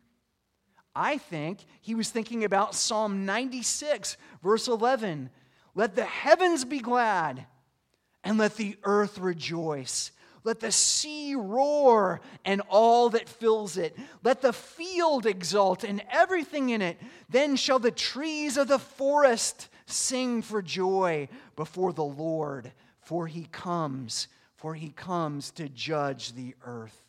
I 0.99 1.19
think 1.19 1.65
he 1.81 1.95
was 1.95 2.11
thinking 2.11 2.43
about 2.43 2.75
Psalm 2.75 3.25
96, 3.25 4.17
verse 4.43 4.67
11. 4.67 5.31
Let 5.77 5.95
the 5.95 6.05
heavens 6.05 6.65
be 6.65 6.81
glad 6.81 7.47
and 8.25 8.37
let 8.37 8.57
the 8.57 8.77
earth 8.83 9.17
rejoice. 9.19 10.11
Let 10.43 10.59
the 10.59 10.73
sea 10.73 11.37
roar 11.37 12.21
and 12.45 12.63
all 12.69 13.11
that 13.11 13.29
fills 13.29 13.77
it. 13.77 13.97
Let 14.25 14.43
the 14.43 14.53
field 14.53 15.25
exult 15.25 15.85
and 15.85 16.03
everything 16.11 16.71
in 16.71 16.83
it. 16.83 16.99
Then 17.29 17.55
shall 17.55 17.79
the 17.79 17.93
trees 17.93 18.57
of 18.57 18.67
the 18.67 18.81
forest 18.81 19.69
sing 19.87 20.43
for 20.43 20.63
joy 20.63 21.29
before 21.55 21.93
the 21.93 22.03
Lord, 22.03 22.73
for 23.03 23.29
he 23.29 23.45
comes, 23.53 24.27
for 24.57 24.75
he 24.75 24.89
comes 24.89 25.53
to 25.53 25.69
judge 25.69 26.33
the 26.33 26.57
earth. 26.65 27.05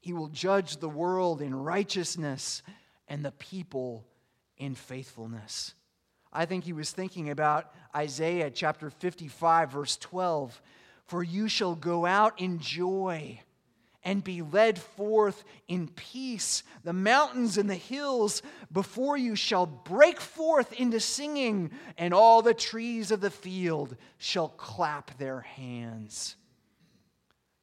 He 0.00 0.14
will 0.14 0.28
judge 0.28 0.78
the 0.78 0.88
world 0.88 1.42
in 1.42 1.54
righteousness 1.54 2.62
and 3.08 3.24
the 3.24 3.32
people 3.32 4.04
in 4.56 4.74
faithfulness. 4.74 5.74
I 6.32 6.44
think 6.44 6.64
he 6.64 6.72
was 6.72 6.90
thinking 6.90 7.30
about 7.30 7.72
Isaiah 7.96 8.50
chapter 8.50 8.90
55, 8.90 9.72
verse 9.72 9.96
12. 9.96 10.60
For 11.06 11.22
you 11.22 11.48
shall 11.48 11.74
go 11.74 12.04
out 12.04 12.38
in 12.38 12.58
joy 12.58 13.40
and 14.04 14.22
be 14.22 14.42
led 14.42 14.78
forth 14.78 15.44
in 15.66 15.88
peace. 15.88 16.62
The 16.84 16.92
mountains 16.92 17.58
and 17.58 17.68
the 17.68 17.74
hills 17.74 18.42
before 18.70 19.16
you 19.16 19.34
shall 19.34 19.66
break 19.66 20.20
forth 20.20 20.72
into 20.74 21.00
singing, 21.00 21.70
and 21.96 22.14
all 22.14 22.42
the 22.42 22.54
trees 22.54 23.10
of 23.10 23.20
the 23.20 23.30
field 23.30 23.96
shall 24.18 24.48
clap 24.48 25.16
their 25.18 25.40
hands. 25.40 26.36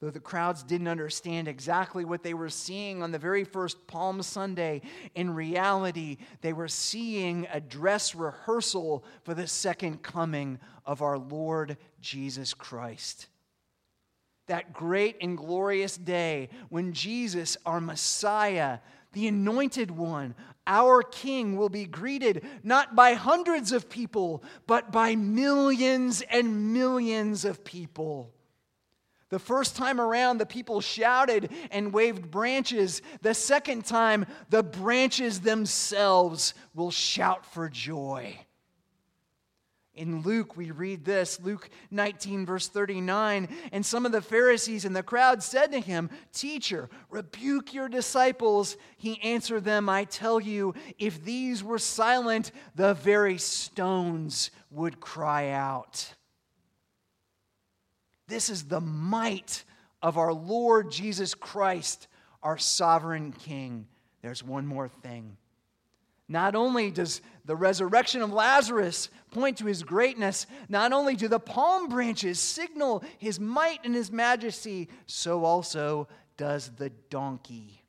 Though 0.02 0.10
the 0.10 0.20
crowds 0.20 0.62
didn't 0.62 0.90
understand 0.90 1.48
exactly 1.48 2.04
what 2.04 2.22
they 2.22 2.34
were 2.34 2.50
seeing 2.50 3.02
on 3.02 3.12
the 3.12 3.20
very 3.20 3.46
first 3.46 3.88
Palm 3.88 4.22
Sunday, 4.22 4.82
in 5.16 5.34
reality, 5.34 6.18
they 6.42 6.52
were 6.52 6.68
seeing 6.68 7.48
a 7.52 7.62
dress 7.62 8.14
rehearsal 8.14 9.06
for 9.24 9.34
the 9.34 9.48
second 9.48 10.04
coming 10.04 10.60
of 10.86 11.02
our 11.02 11.18
Lord 11.18 11.78
Jesus 12.02 12.54
Christ. 12.54 13.28
That 14.48 14.74
great 14.74 15.16
and 15.22 15.38
glorious 15.38 15.96
day 15.98 16.50
when 16.70 16.92
Jesus, 16.92 17.56
our 17.66 17.80
Messiah, 17.80 18.80
the 19.14 19.30
anointed 19.30 19.90
one, 19.90 20.36
our 20.68 21.04
King, 21.04 21.56
will 21.56 21.70
be 21.70 21.86
greeted 21.86 22.46
not 22.64 22.98
by 22.98 23.14
hundreds 23.14 23.72
of 23.72 23.90
people, 23.90 24.44
but 24.68 24.92
by 24.92 25.16
millions 25.16 26.22
and 26.30 26.74
millions 26.74 27.46
of 27.46 27.64
people. 27.64 28.35
The 29.36 29.40
first 29.40 29.76
time 29.76 30.00
around, 30.00 30.38
the 30.38 30.46
people 30.46 30.80
shouted 30.80 31.52
and 31.70 31.92
waved 31.92 32.32
branches. 32.32 33.02
The 33.22 33.34
second 33.34 33.84
time, 33.84 34.26
the 34.50 34.64
branches 34.64 35.42
themselves 35.42 36.54
will 36.74 36.90
shout 36.90 37.46
for 37.46 37.68
joy. 37.68 38.40
In 39.94 40.22
Luke, 40.22 40.56
we 40.56 40.72
read 40.72 41.04
this 41.04 41.38
Luke 41.42 41.70
19, 41.92 42.46
verse 42.46 42.70
39. 42.70 43.50
And 43.74 43.86
some 43.86 44.06
of 44.06 44.14
the 44.14 44.22
Pharisees 44.22 44.86
in 44.86 44.94
the 44.94 45.04
crowd 45.04 45.44
said 45.44 45.74
to 45.74 45.82
him, 45.82 46.10
Teacher, 46.32 46.90
rebuke 47.10 47.74
your 47.74 47.90
disciples. 47.90 48.78
He 48.96 49.22
answered 49.22 49.66
them, 49.66 49.90
I 49.90 50.06
tell 50.06 50.40
you, 50.40 50.76
if 50.98 51.26
these 51.26 51.62
were 51.62 51.78
silent, 51.78 52.54
the 52.76 52.94
very 52.94 53.38
stones 53.38 54.50
would 54.72 55.02
cry 55.02 55.50
out. 55.50 56.14
This 58.28 58.50
is 58.50 58.66
the 58.66 58.82
might 58.82 59.64
of 60.02 60.18
our 60.18 60.34
Lord 60.34 60.92
Jesus 60.92 61.34
Christ, 61.34 62.08
our 62.42 62.58
sovereign 62.58 63.32
King. 63.32 63.88
There's 64.22 64.44
one 64.44 64.66
more 64.66 64.88
thing. 64.88 65.38
Not 66.28 66.56
only 66.56 66.90
does 66.90 67.22
the 67.46 67.56
resurrection 67.56 68.22
of 68.24 68.34
Lazarus 68.34 69.10
point 69.32 69.58
to 69.60 69.66
his 69.66 69.84
greatness, 69.84 70.48
not 70.70 70.92
only 70.92 71.16
do 71.16 71.28
the 71.28 71.40
palm 71.40 71.88
branches 71.88 72.40
signal 72.40 73.04
his 73.20 73.40
might 73.40 73.80
and 73.84 73.94
his 73.94 74.12
majesty, 74.12 74.90
so 75.06 75.46
also 75.46 76.08
does 76.36 76.72
the 76.78 76.90
donkey. 77.10 77.84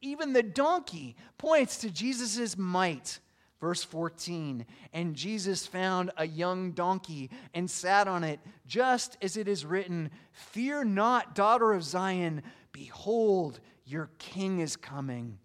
Even 0.00 0.32
the 0.32 0.42
donkey 0.42 1.16
points 1.36 1.78
to 1.78 1.90
Jesus' 1.90 2.56
might. 2.56 3.20
Verse 3.62 3.84
14 3.84 4.66
And 4.92 5.14
Jesus 5.14 5.68
found 5.68 6.10
a 6.16 6.26
young 6.26 6.72
donkey 6.72 7.30
and 7.54 7.70
sat 7.70 8.08
on 8.08 8.24
it, 8.24 8.40
just 8.66 9.16
as 9.22 9.36
it 9.36 9.46
is 9.46 9.64
written 9.64 10.10
Fear 10.32 10.86
not, 10.86 11.36
daughter 11.36 11.72
of 11.72 11.84
Zion, 11.84 12.42
behold, 12.72 13.60
your 13.86 14.10
king 14.18 14.58
is 14.58 14.74
coming, 14.74 15.38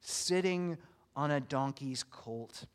sitting 0.00 0.76
on 1.14 1.30
a 1.30 1.38
donkey's 1.38 2.02
colt. 2.02 2.66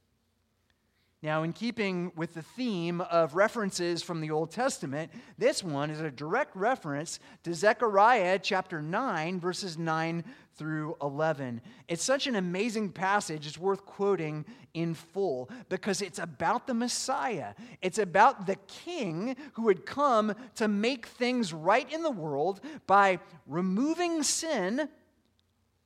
Now, 1.23 1.41
in 1.41 1.51
keeping 1.51 2.11
with 2.15 2.35
the 2.35 2.43
theme 2.43 3.01
of 3.01 3.33
references 3.33 4.03
from 4.03 4.21
the 4.21 4.29
Old 4.29 4.51
Testament, 4.51 5.11
this 5.35 5.63
one 5.63 5.89
is 5.89 5.99
a 5.99 6.11
direct 6.11 6.55
reference 6.55 7.19
to 7.43 7.55
Zechariah 7.55 8.37
chapter 8.37 8.83
9, 8.83 9.39
verses 9.39 9.79
9 9.79 10.23
through 10.57 10.95
11. 11.01 11.61
It's 11.87 12.03
such 12.03 12.27
an 12.27 12.35
amazing 12.35 12.91
passage, 12.91 13.47
it's 13.47 13.57
worth 13.57 13.83
quoting 13.83 14.45
in 14.75 14.93
full 14.93 15.49
because 15.69 16.03
it's 16.03 16.19
about 16.19 16.67
the 16.67 16.75
Messiah. 16.75 17.55
It's 17.81 17.97
about 17.97 18.45
the 18.45 18.57
king 18.67 19.35
who 19.53 19.63
would 19.63 19.87
come 19.87 20.35
to 20.55 20.67
make 20.67 21.07
things 21.07 21.51
right 21.51 21.91
in 21.91 22.03
the 22.03 22.11
world 22.11 22.61
by 22.85 23.17
removing 23.47 24.21
sin 24.21 24.87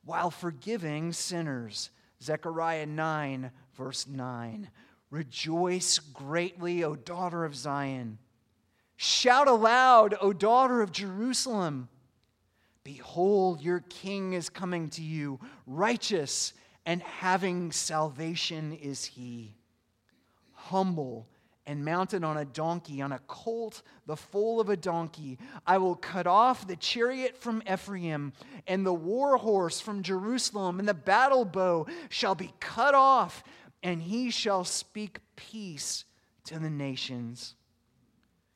while 0.04 0.30
forgiving 0.30 1.14
sinners. 1.14 1.90
Zechariah 2.22 2.86
9, 2.86 3.50
verse 3.74 4.06
9. 4.06 4.68
Rejoice 5.12 5.98
greatly, 5.98 6.82
O 6.84 6.96
daughter 6.96 7.44
of 7.44 7.54
Zion. 7.54 8.16
Shout 8.96 9.46
aloud, 9.46 10.16
O 10.22 10.32
daughter 10.32 10.80
of 10.80 10.90
Jerusalem. 10.90 11.90
Behold, 12.82 13.60
your 13.60 13.80
king 13.90 14.32
is 14.32 14.48
coming 14.48 14.88
to 14.88 15.02
you, 15.02 15.38
righteous 15.66 16.54
and 16.86 17.02
having 17.02 17.72
salvation 17.72 18.72
is 18.72 19.04
he. 19.04 19.54
Humble 20.54 21.28
and 21.66 21.84
mounted 21.84 22.24
on 22.24 22.38
a 22.38 22.44
donkey, 22.44 23.02
on 23.02 23.12
a 23.12 23.18
colt, 23.20 23.82
the 24.06 24.16
foal 24.16 24.60
of 24.60 24.68
a 24.68 24.76
donkey. 24.76 25.38
I 25.66 25.78
will 25.78 25.94
cut 25.94 26.26
off 26.26 26.66
the 26.66 26.74
chariot 26.74 27.36
from 27.36 27.62
Ephraim, 27.70 28.32
and 28.66 28.84
the 28.84 28.94
war 28.94 29.36
horse 29.36 29.78
from 29.78 30.02
Jerusalem, 30.02 30.78
and 30.78 30.88
the 30.88 30.94
battle 30.94 31.44
bow 31.44 31.86
shall 32.08 32.34
be 32.34 32.52
cut 32.58 32.94
off 32.94 33.44
and 33.82 34.02
he 34.02 34.30
shall 34.30 34.64
speak 34.64 35.18
peace 35.36 36.04
to 36.44 36.58
the 36.58 36.70
nations. 36.70 37.54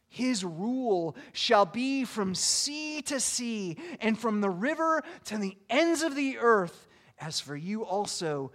His 0.08 0.44
rule 0.44 1.16
shall 1.32 1.66
be 1.66 2.04
from 2.04 2.34
sea 2.34 3.02
to 3.02 3.20
sea 3.20 3.76
and 4.00 4.18
from 4.18 4.40
the 4.40 4.50
river 4.50 5.02
to 5.24 5.36
the 5.36 5.56
ends 5.68 6.02
of 6.02 6.14
the 6.14 6.38
earth. 6.38 6.86
As 7.18 7.40
for 7.40 7.56
you 7.56 7.84
also, 7.84 8.52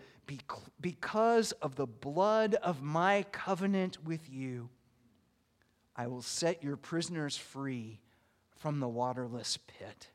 because 0.80 1.52
of 1.54 1.76
the 1.76 1.88
blood 1.88 2.56
of 2.56 2.82
my 2.82 3.26
covenant 3.32 4.04
with 4.04 4.30
you, 4.30 4.70
I 5.96 6.08
will 6.08 6.22
set 6.22 6.64
your 6.64 6.78
prisoners 6.78 7.36
free 7.36 8.00
from 8.58 8.80
the 8.80 8.88
waterless 8.88 9.58
pit. 9.58 10.08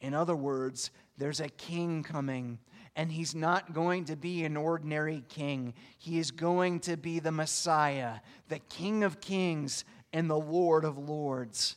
In 0.00 0.14
other 0.14 0.36
words, 0.36 0.90
there's 1.16 1.40
a 1.40 1.48
king 1.48 2.02
coming 2.02 2.58
and 2.96 3.10
he's 3.10 3.34
not 3.34 3.74
going 3.74 4.04
to 4.04 4.16
be 4.16 4.44
an 4.44 4.56
ordinary 4.56 5.24
king. 5.28 5.74
He 5.98 6.18
is 6.18 6.30
going 6.30 6.80
to 6.80 6.96
be 6.96 7.18
the 7.18 7.32
Messiah, 7.32 8.20
the 8.48 8.60
King 8.60 9.02
of 9.02 9.20
kings 9.20 9.84
and 10.12 10.30
the 10.30 10.38
Lord 10.38 10.84
of 10.84 10.96
lords. 10.96 11.76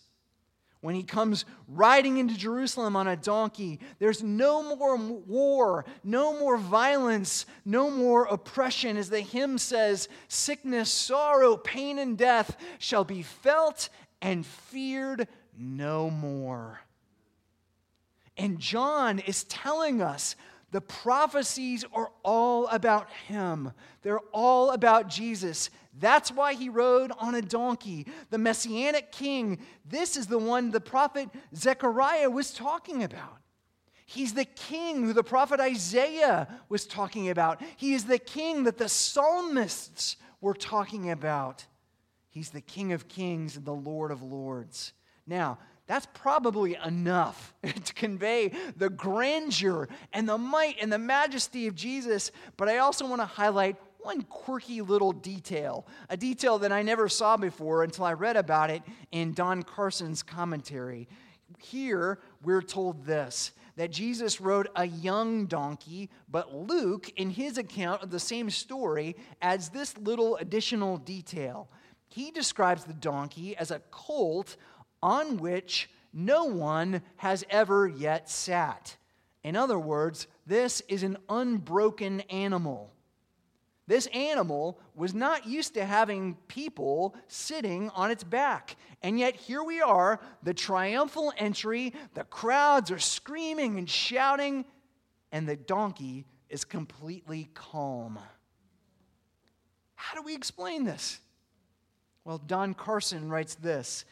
when 0.82 0.96
he 0.96 1.04
comes 1.04 1.46
riding 1.68 2.18
into 2.18 2.38
Jerusalem 2.38 2.96
on 2.96 3.08
a 3.08 3.16
donkey. 3.16 3.80
There's 4.00 4.24
no 4.24 4.76
more 4.76 4.96
war, 4.96 5.86
no 6.04 6.40
more 6.40 6.58
violence, 6.58 7.46
no 7.66 7.90
more 7.90 8.26
oppression. 8.26 8.98
As 8.98 9.10
the 9.10 9.22
hymn 9.22 9.58
says, 9.58 10.08
sickness, 10.28 10.90
sorrow, 10.92 11.58
pain, 11.58 12.00
and 12.00 12.18
death 12.18 12.56
shall 12.80 13.04
be 13.04 13.24
felt 13.24 13.90
and 14.22 14.46
feared 14.46 15.28
no 15.58 16.10
more. 16.10 16.82
And 18.38 18.60
John 18.60 19.20
is 19.20 19.46
telling 19.46 20.02
us 20.02 20.36
the 20.72 20.82
prophecies 20.82 21.86
are 21.94 22.12
all 22.24 22.68
about 22.68 23.10
him. 23.28 23.72
They're 24.02 24.20
all 24.34 24.72
about 24.72 25.08
Jesus. 25.08 25.70
That's 26.00 26.32
why 26.32 26.54
he 26.54 26.70
rode 26.70 27.12
on 27.20 27.36
a 27.36 27.42
donkey. 27.42 28.06
The 28.30 28.38
messianic 28.38 29.12
king, 29.12 29.60
this 29.86 30.18
is 30.18 30.28
the 30.28 30.38
one 30.38 30.72
the 30.72 30.82
prophet 30.82 31.30
Zechariah 31.56 32.30
was 32.30 32.54
talking 32.54 33.04
about. 33.04 33.38
He's 34.06 34.34
the 34.34 34.46
king 34.46 35.04
who 35.04 35.14
the 35.14 35.24
prophet 35.24 35.60
Isaiah 35.60 36.48
was 36.70 36.86
talking 36.86 37.30
about. 37.30 37.62
He 37.76 37.94
is 37.94 38.06
the 38.06 38.20
king 38.20 38.64
that 38.64 38.78
the 38.78 38.90
psalmists 38.90 40.18
were 40.40 40.54
talking 40.54 41.10
about. 41.12 41.66
He's 42.30 42.50
the 42.50 42.62
king 42.62 42.94
of 42.94 43.08
kings 43.08 43.58
and 43.58 43.66
the 43.66 43.74
lord 43.74 44.12
of 44.12 44.22
lords. 44.22 44.94
Now, 45.26 45.58
that's 45.88 46.08
probably 46.14 46.78
enough 46.86 47.54
to 47.84 47.94
convey 47.94 48.52
the 48.76 48.90
grandeur 48.90 49.88
and 50.14 50.28
the 50.28 50.38
might 50.38 50.76
and 50.82 50.92
the 50.92 51.00
majesty 51.00 51.68
of 51.68 51.76
Jesus. 51.76 52.32
But 52.58 52.68
I 52.70 52.80
also 52.80 53.08
want 53.08 53.22
to 53.22 53.26
highlight 53.26 53.78
one 54.00 54.22
quirky 54.24 54.82
little 54.82 55.12
detail, 55.12 55.88
a 56.10 56.18
detail 56.18 56.60
that 56.60 56.72
I 56.72 56.82
never 56.82 57.10
saw 57.10 57.36
before 57.36 57.84
until 57.84 58.06
I 58.06 58.14
read 58.14 58.38
about 58.38 58.70
it 58.70 58.84
in 59.12 59.34
Don 59.34 59.64
Carson's 59.64 60.24
commentary. 60.24 61.08
Here, 61.58 62.20
we're 62.44 62.62
told 62.62 63.06
this 63.06 63.52
that 63.78 63.92
Jesus 63.92 64.42
rode 64.42 64.70
a 64.76 64.86
young 64.86 65.46
donkey, 65.46 66.10
but 66.30 66.54
Luke, 66.54 67.10
in 67.16 67.30
his 67.30 67.60
account 67.60 68.02
of 68.02 68.10
the 68.10 68.20
same 68.20 68.50
story, 68.50 69.16
adds 69.42 69.70
this 69.70 69.96
little 70.00 70.36
additional 70.38 70.98
detail. 70.98 71.70
He 72.08 72.32
describes 72.32 72.86
the 72.86 72.94
donkey 72.94 73.56
as 73.56 73.70
a 73.70 73.80
colt 73.92 74.58
on 75.08 75.38
which 75.38 75.90
no 76.12 76.44
one 76.44 77.02
has 77.16 77.46
ever 77.50 77.88
yet 77.88 78.30
sat. 78.30 78.98
In 79.42 79.56
other 79.56 79.80
words, 79.80 80.28
this 80.46 80.82
is 80.90 81.02
an 81.02 81.16
unbroken 81.30 82.20
animal. 82.30 82.92
This 83.88 84.08
animal 84.08 84.82
was 84.96 85.14
not 85.14 85.48
used 85.48 85.76
to 85.76 85.86
having 85.86 86.36
people 86.50 87.16
sitting 87.30 87.90
on 87.92 88.12
its 88.12 88.26
back. 88.26 88.76
And 89.02 89.18
yet, 89.18 89.38
here 89.38 89.64
we 89.64 89.80
are, 89.80 90.20
the 90.44 90.54
triumphal 90.54 91.32
entry, 91.38 91.94
the 92.14 92.26
crowds 92.26 92.92
are 92.92 93.00
screaming 93.00 93.78
and 93.78 93.90
shouting, 93.90 94.66
and 95.32 95.48
the 95.48 95.56
donkey 95.56 96.26
is 96.50 96.66
completely 96.66 97.50
calm. 97.54 98.20
How 99.96 100.18
do 100.18 100.22
we 100.22 100.36
explain 100.36 100.84
this? 100.84 101.22
Well, 102.26 102.40
Don 102.40 102.74
Carson 102.74 103.30
writes 103.30 103.56
this 103.56 104.04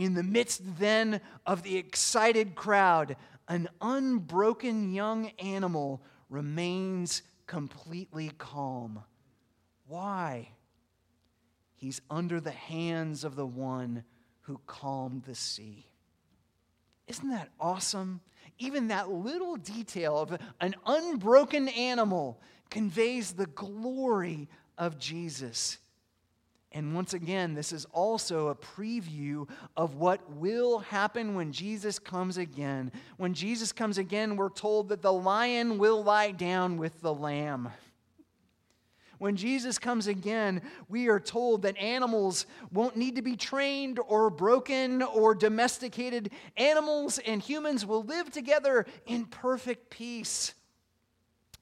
in 0.00 0.14
the 0.14 0.22
midst 0.22 0.62
then 0.78 1.20
of 1.44 1.62
the 1.62 1.76
excited 1.76 2.54
crowd, 2.54 3.16
an 3.48 3.68
unbroken 3.82 4.94
young 4.94 5.28
animal 5.38 6.00
remains 6.30 7.20
completely 7.46 8.30
calm. 8.38 9.02
Why? 9.86 10.52
He's 11.74 12.00
under 12.08 12.40
the 12.40 12.50
hands 12.50 13.24
of 13.24 13.36
the 13.36 13.44
one 13.44 14.04
who 14.40 14.58
calmed 14.66 15.24
the 15.24 15.34
sea. 15.34 15.84
Isn't 17.06 17.28
that 17.28 17.50
awesome? 17.60 18.22
Even 18.58 18.88
that 18.88 19.10
little 19.10 19.56
detail 19.56 20.16
of 20.16 20.38
an 20.62 20.76
unbroken 20.86 21.68
animal 21.68 22.40
conveys 22.70 23.34
the 23.34 23.48
glory 23.48 24.48
of 24.78 24.98
Jesus. 24.98 25.76
And 26.72 26.94
once 26.94 27.14
again, 27.14 27.54
this 27.54 27.72
is 27.72 27.84
also 27.86 28.48
a 28.48 28.54
preview 28.54 29.48
of 29.76 29.96
what 29.96 30.20
will 30.34 30.78
happen 30.78 31.34
when 31.34 31.50
Jesus 31.50 31.98
comes 31.98 32.38
again. 32.38 32.92
When 33.16 33.34
Jesus 33.34 33.72
comes 33.72 33.98
again, 33.98 34.36
we're 34.36 34.50
told 34.50 34.88
that 34.90 35.02
the 35.02 35.12
lion 35.12 35.78
will 35.78 36.04
lie 36.04 36.30
down 36.30 36.76
with 36.78 37.00
the 37.00 37.12
lamb. 37.12 37.70
When 39.18 39.36
Jesus 39.36 39.78
comes 39.78 40.06
again, 40.06 40.62
we 40.88 41.08
are 41.08 41.20
told 41.20 41.62
that 41.62 41.76
animals 41.76 42.46
won't 42.72 42.96
need 42.96 43.16
to 43.16 43.22
be 43.22 43.36
trained 43.36 43.98
or 44.06 44.30
broken 44.30 45.02
or 45.02 45.34
domesticated. 45.34 46.30
Animals 46.56 47.18
and 47.18 47.42
humans 47.42 47.84
will 47.84 48.02
live 48.02 48.30
together 48.30 48.86
in 49.06 49.26
perfect 49.26 49.90
peace. 49.90 50.54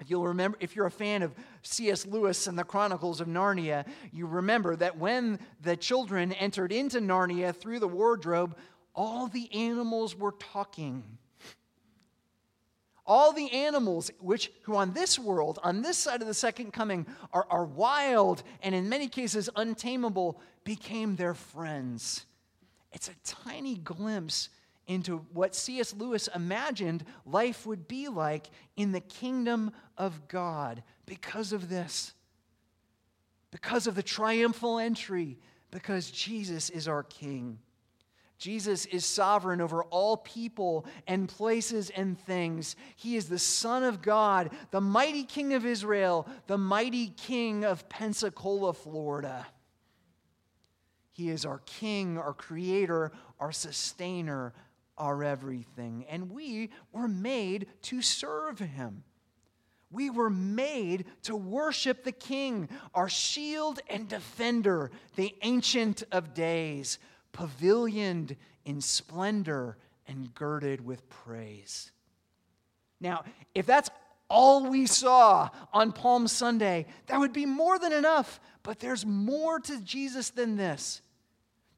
If 0.00 0.10
you'll 0.10 0.26
remember, 0.26 0.56
if 0.60 0.76
you're 0.76 0.86
a 0.86 0.90
fan 0.90 1.22
of 1.22 1.34
C.S. 1.62 2.06
Lewis 2.06 2.46
and 2.46 2.58
the 2.58 2.64
Chronicles 2.64 3.20
of 3.20 3.26
Narnia, 3.26 3.84
you 4.12 4.26
remember 4.26 4.76
that 4.76 4.96
when 4.96 5.40
the 5.60 5.76
children 5.76 6.32
entered 6.32 6.72
into 6.72 7.00
Narnia 7.00 7.54
through 7.54 7.80
the 7.80 7.88
wardrobe, 7.88 8.56
all 8.94 9.26
the 9.26 9.52
animals 9.52 10.16
were 10.16 10.34
talking. 10.38 11.02
All 13.06 13.32
the 13.32 13.50
animals, 13.52 14.10
which 14.20 14.52
who 14.62 14.76
on 14.76 14.92
this 14.92 15.18
world, 15.18 15.58
on 15.64 15.82
this 15.82 15.96
side 15.96 16.20
of 16.20 16.28
the 16.28 16.34
second 16.34 16.72
coming, 16.72 17.06
are, 17.32 17.46
are 17.50 17.64
wild 17.64 18.42
and 18.62 18.74
in 18.74 18.88
many 18.88 19.08
cases 19.08 19.48
untamable, 19.56 20.40
became 20.62 21.16
their 21.16 21.34
friends. 21.34 22.26
It's 22.92 23.08
a 23.08 23.14
tiny 23.24 23.76
glimpse 23.76 24.50
into 24.88 25.18
what 25.32 25.54
C.S. 25.54 25.94
Lewis 25.94 26.28
imagined 26.34 27.04
life 27.24 27.66
would 27.66 27.86
be 27.86 28.08
like 28.08 28.48
in 28.76 28.90
the 28.90 29.00
kingdom 29.00 29.70
of 29.96 30.26
God 30.26 30.82
because 31.06 31.52
of 31.52 31.68
this, 31.68 32.14
because 33.50 33.86
of 33.86 33.94
the 33.94 34.02
triumphal 34.02 34.78
entry, 34.78 35.38
because 35.70 36.10
Jesus 36.10 36.70
is 36.70 36.88
our 36.88 37.02
King. 37.04 37.58
Jesus 38.38 38.86
is 38.86 39.04
sovereign 39.04 39.60
over 39.60 39.82
all 39.84 40.16
people 40.16 40.86
and 41.06 41.28
places 41.28 41.90
and 41.90 42.18
things. 42.18 42.76
He 42.94 43.16
is 43.16 43.28
the 43.28 43.38
Son 43.38 43.82
of 43.82 44.00
God, 44.00 44.50
the 44.70 44.80
mighty 44.80 45.24
King 45.24 45.54
of 45.54 45.66
Israel, 45.66 46.26
the 46.46 46.58
mighty 46.58 47.08
King 47.08 47.64
of 47.64 47.88
Pensacola, 47.88 48.72
Florida. 48.72 49.46
He 51.10 51.30
is 51.30 51.44
our 51.44 51.58
King, 51.66 52.16
our 52.16 52.32
Creator, 52.32 53.10
our 53.40 53.50
Sustainer, 53.50 54.54
our 54.98 55.24
everything. 55.24 56.04
And 56.08 56.30
we 56.30 56.70
were 56.92 57.08
made 57.08 57.66
to 57.82 58.02
serve 58.02 58.58
him. 58.58 59.04
We 59.90 60.10
were 60.10 60.30
made 60.30 61.06
to 61.22 61.34
worship 61.34 62.04
the 62.04 62.12
King, 62.12 62.68
our 62.94 63.08
shield 63.08 63.80
and 63.88 64.06
defender, 64.06 64.90
the 65.16 65.34
Ancient 65.42 66.02
of 66.12 66.34
Days, 66.34 66.98
pavilioned 67.32 68.36
in 68.66 68.82
splendor 68.82 69.78
and 70.06 70.34
girded 70.34 70.84
with 70.84 71.08
praise. 71.08 71.90
Now, 73.00 73.24
if 73.54 73.64
that's 73.64 73.88
all 74.28 74.68
we 74.68 74.86
saw 74.86 75.48
on 75.72 75.92
Palm 75.92 76.28
Sunday, 76.28 76.86
that 77.06 77.18
would 77.18 77.32
be 77.32 77.46
more 77.46 77.78
than 77.78 77.92
enough. 77.92 78.40
But 78.62 78.80
there's 78.80 79.06
more 79.06 79.58
to 79.60 79.80
Jesus 79.80 80.30
than 80.30 80.56
this. 80.56 81.00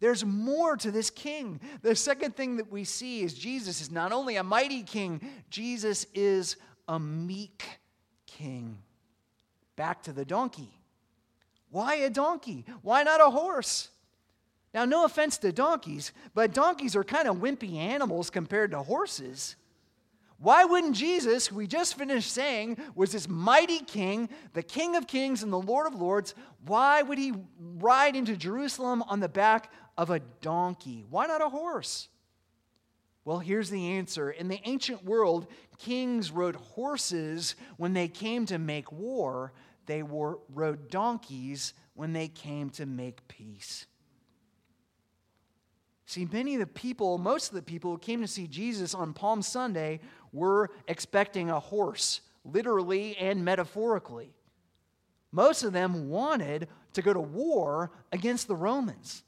There's 0.01 0.25
more 0.25 0.77
to 0.79 0.91
this 0.91 1.11
king. 1.11 1.61
The 1.83 1.95
second 1.95 2.35
thing 2.35 2.57
that 2.57 2.73
we 2.73 2.85
see 2.85 3.23
is 3.23 3.35
Jesus 3.35 3.81
is 3.81 3.91
not 3.91 4.13
only 4.13 4.37
a 4.37 4.43
mighty 4.43 4.83
king, 4.83 5.21
Jesus 5.51 6.07
is 6.15 6.57
a 6.89 6.99
meek 6.99 7.65
king. 8.27 8.79
Back 9.77 10.03
to 10.05 10.13
the 10.13 10.25
donkey. 10.25 10.73
Why 11.71 11.97
a 11.97 12.11
donkey? 12.11 12.65
Why 12.83 13.03
not 13.03 13.21
a 13.21 13.31
horse? 13.31 13.91
Now, 14.73 14.85
no 14.85 15.05
offense 15.05 15.37
to 15.39 15.53
donkeys, 15.53 16.13
but 16.35 16.55
donkeys 16.55 16.95
are 16.97 17.05
kind 17.05 17.29
of 17.29 17.37
wimpy 17.37 17.75
animals 17.75 18.31
compared 18.31 18.71
to 18.71 18.83
horses. 18.83 19.57
Why 20.39 20.65
wouldn't 20.65 20.97
Jesus, 20.97 21.53
we 21.53 21.67
just 21.67 21.99
finished 21.99 22.31
saying 22.31 22.79
was 22.95 23.13
this 23.13 23.29
mighty 23.29 23.81
king, 23.81 24.31
the 24.55 24.63
king 24.63 24.97
of 24.97 25.07
kings 25.07 25.43
and 25.43 25.53
the 25.53 25.61
lord 25.61 25.87
of 25.87 26.01
lords, 26.01 26.35
why 26.65 27.03
would 27.03 27.19
he 27.19 27.35
ride 27.59 28.17
into 28.17 28.37
Jerusalem 28.37 29.03
on 29.03 29.21
the 29.21 29.29
back 29.29 29.71
of 29.97 30.11
a 30.11 30.21
donkey? 30.41 31.05
Why 31.09 31.27
not 31.27 31.43
a 31.43 31.49
horse? 31.49 32.09
Well, 33.25 33.39
here's 33.39 33.71
the 33.71 33.93
answer. 33.93 34.31
In 34.31 34.49
the 34.49 34.61
ancient 34.65 35.05
world, 35.05 35.47
kings 35.79 36.31
rode 36.31 36.57
horses 36.57 37.55
when 37.77 37.93
they 37.93 38.09
came 38.09 38.47
to 38.47 38.59
make 38.59 38.91
war, 38.91 39.53
they 39.87 40.03
were, 40.03 40.39
rode 40.49 40.91
donkeys 40.91 41.75
when 41.95 42.13
they 42.13 42.29
came 42.29 42.71
to 42.71 42.87
make 42.87 43.27
peace. 43.29 43.87
See, 46.07 46.27
many 46.33 46.55
of 46.55 46.61
the 46.61 46.67
people, 46.67 47.19
most 47.19 47.51
of 47.51 47.55
the 47.55 47.63
people 47.63 47.93
who 47.93 47.99
came 47.99 48.21
to 48.21 48.27
see 48.27 48.49
Jesus 48.49 48.95
on 48.95 49.13
Palm 49.13 49.43
Sunday 49.43 50.01
were 50.33 50.71
expecting 50.89 51.51
a 51.51 51.61
horse, 51.61 52.21
literally 52.45 53.17
and 53.17 53.45
metaphorically. 53.45 54.35
Most 55.31 55.63
of 55.63 55.73
them 55.73 56.09
wanted 56.09 56.67
to 56.95 57.03
go 57.03 57.13
to 57.13 57.21
war 57.21 57.93
against 58.11 58.49
the 58.49 58.57
Romans. 58.57 59.23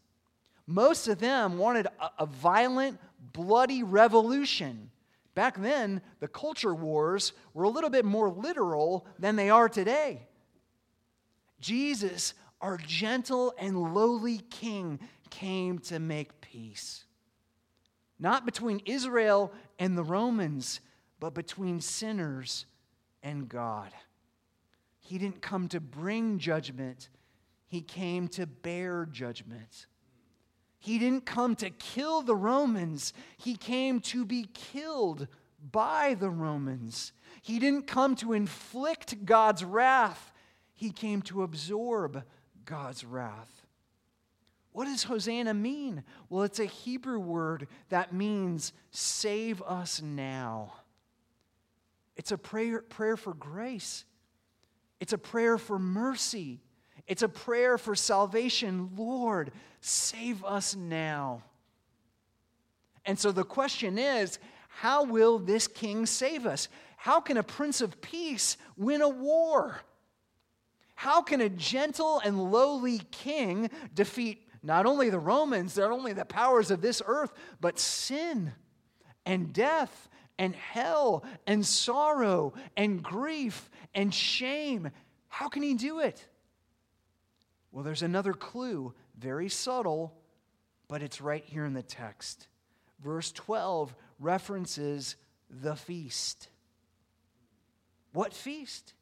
Most 0.67 1.09
of 1.09 1.19
them 1.19 1.59
wanted 1.59 1.87
a, 1.87 2.11
a 2.21 2.27
violent, 2.27 2.99
bloody 3.33 3.83
revolution. 3.83 4.91
Back 5.35 5.61
then, 5.61 6.03
the 6.21 6.29
culture 6.29 6.75
wars 6.75 7.33
were 7.55 7.65
a 7.65 7.71
little 7.71 7.91
bit 7.91 8.05
more 8.05 8.29
literal 8.29 9.07
than 9.19 9.37
they 9.37 9.51
are 9.51 9.69
today. 9.69 10.27
Jesus, 11.61 12.35
our 12.61 12.77
gentle 12.77 13.55
and 13.59 13.95
lowly 13.95 14.39
king, 14.51 15.01
came 15.31 15.79
to 15.79 15.99
make 15.99 16.41
peace. 16.41 17.05
Not 18.19 18.45
between 18.45 18.83
Israel 18.85 19.53
and 19.79 19.97
the 19.97 20.05
Romans, 20.05 20.81
but 21.19 21.35
between 21.35 21.81
sinners 21.81 22.67
and 23.23 23.49
God. 23.49 23.91
He 25.01 25.19
didn't 25.19 25.41
come 25.41 25.69
to 25.69 25.81
bring 25.81 26.39
judgment, 26.39 27.09
he 27.67 27.81
came 27.81 28.29
to 28.29 28.47
bear 28.47 29.07
judgment. 29.07 29.87
He 30.83 30.99
didn't 30.99 31.27
come 31.27 31.55
to 31.57 31.71
kill 31.71 32.23
the 32.23 32.35
Romans, 32.35 33.13
he 33.37 33.55
came 33.55 34.01
to 34.01 34.25
be 34.25 34.49
killed 34.53 35.29
by 35.71 36.15
the 36.19 36.29
Romans. 36.29 37.13
He 37.41 37.61
didn't 37.61 37.87
come 37.87 38.17
to 38.17 38.33
inflict 38.33 39.25
God's 39.25 39.65
wrath, 39.65 40.33
he 40.75 40.91
came 40.91 41.23
to 41.23 41.45
absorb 41.45 42.25
God's 42.65 43.05
wrath. 43.05 43.63
What 44.73 44.87
does 44.87 45.05
Hosanna 45.05 45.55
mean? 45.55 46.03
Well, 46.29 46.43
it's 46.43 46.59
a 46.59 46.65
Hebrew 46.65 47.21
word 47.21 47.69
that 47.91 48.13
means 48.13 48.73
save 48.91 49.63
us 49.63 50.03
now. 50.03 50.73
It's 52.17 52.33
a 52.33 52.39
prayer, 52.39 52.83
prayer 52.83 53.17
for 53.17 53.35
grace, 53.35 54.05
it's 54.99 55.13
a 55.13 55.19
prayer 55.19 55.59
for 55.59 55.79
mercy, 55.79 56.61
it's 57.07 57.23
a 57.23 57.29
prayer 57.29 57.79
for 57.79 57.95
salvation. 57.95 58.91
Lord, 58.97 59.53
save 59.81 60.45
us 60.45 60.75
now. 60.75 61.43
And 63.05 63.19
so 63.19 63.33
the 63.33 63.45
question 63.45 63.99
is 63.99 64.39
how 64.69 65.05
will 65.05 65.39
this 65.39 65.67
king 65.67 66.07
save 66.07 66.47
us? 66.47 66.69
How 66.97 67.21
can 67.21 67.37
a 67.37 67.43
prince 67.43 67.81
of 67.81 68.01
peace 68.01 68.57
win 68.77 69.03
a 69.03 69.09
war? 69.09 69.81
How 70.95 71.21
can 71.21 71.41
a 71.41 71.49
gentle 71.49 72.21
and 72.25 72.53
lowly 72.53 73.01
king 73.11 73.71
defeat 73.93 74.49
not 74.63 74.87
only 74.87 75.11
the 75.11 75.19
Romans, 75.19 75.77
not 75.77 75.91
only 75.91 76.13
the 76.13 76.25
powers 76.25 76.71
of 76.71 76.81
this 76.81 77.03
earth, 77.05 77.33
but 77.61 77.81
sin 77.81 78.53
and 79.27 79.53
death 79.53 80.09
and 80.39 80.55
hell 80.55 81.25
and 81.47 81.67
sorrow 81.67 82.55
and 82.77 83.03
grief 83.03 83.69
and 83.95 84.15
shame? 84.15 84.91
How 85.29 85.49
can 85.49 85.63
he 85.63 85.75
do 85.75 85.99
it? 85.99 86.25
Well, 87.73 87.83
there's 87.83 88.03
another 88.03 88.35
clue, 88.35 88.95
very 89.19 89.49
subtle, 89.49 90.15
but 90.89 91.03
it's 91.03 91.21
right 91.21 91.45
here 91.45 91.65
in 91.65 91.73
the 91.73 91.83
text. 91.83 92.47
Verse 93.03 93.33
12 93.33 93.95
references 94.21 95.17
the 95.51 95.75
feast. 95.75 96.49
What 98.13 98.35
feast? 98.35 98.93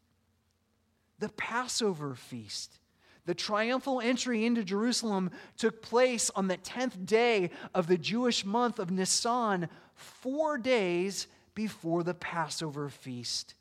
The 1.18 1.28
Passover 1.30 2.14
feast. 2.14 2.78
The 3.26 3.34
triumphal 3.34 4.00
entry 4.00 4.46
into 4.46 4.64
Jerusalem 4.64 5.30
took 5.58 5.82
place 5.82 6.30
on 6.34 6.48
the 6.48 6.56
10th 6.56 7.04
day 7.04 7.50
of 7.74 7.86
the 7.86 7.98
Jewish 7.98 8.44
month 8.44 8.78
of 8.78 8.90
Nisan, 8.90 9.68
four 9.94 10.56
days 10.56 11.26
before 11.54 12.02
the 12.02 12.14
Passover 12.14 12.88
feast. 12.88 13.54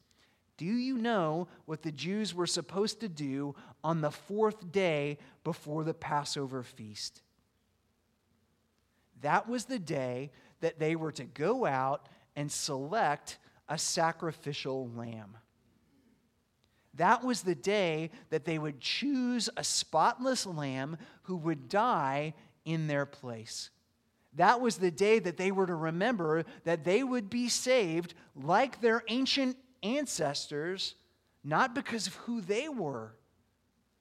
Do 0.57 0.65
you 0.65 0.97
know 0.97 1.47
what 1.65 1.83
the 1.83 1.91
Jews 1.91 2.35
were 2.35 2.47
supposed 2.47 2.99
to 2.99 3.09
do 3.09 3.55
on 3.83 4.01
the 4.01 4.11
fourth 4.11 4.71
day 4.71 5.17
before 5.43 5.83
the 5.83 5.93
Passover 5.93 6.63
feast? 6.63 7.21
That 9.21 9.49
was 9.49 9.65
the 9.65 9.79
day 9.79 10.31
that 10.61 10.79
they 10.79 10.95
were 10.95 11.11
to 11.13 11.23
go 11.23 11.65
out 11.65 12.07
and 12.35 12.51
select 12.51 13.37
a 13.67 13.77
sacrificial 13.77 14.89
lamb. 14.95 15.37
That 16.95 17.23
was 17.23 17.41
the 17.41 17.55
day 17.55 18.11
that 18.29 18.45
they 18.45 18.57
would 18.57 18.79
choose 18.81 19.49
a 19.55 19.63
spotless 19.63 20.45
lamb 20.45 20.97
who 21.23 21.37
would 21.37 21.69
die 21.69 22.33
in 22.65 22.87
their 22.87 23.05
place. 23.05 23.69
That 24.35 24.61
was 24.61 24.77
the 24.77 24.91
day 24.91 25.19
that 25.19 25.37
they 25.37 25.51
were 25.51 25.65
to 25.65 25.75
remember 25.75 26.45
that 26.63 26.83
they 26.83 27.03
would 27.03 27.29
be 27.29 27.49
saved 27.49 28.13
like 28.35 28.81
their 28.81 29.03
ancient 29.07 29.57
ancestors, 29.81 30.95
not 31.43 31.73
because 31.73 32.07
of 32.07 32.15
who 32.15 32.41
they 32.41 32.69
were, 32.69 33.15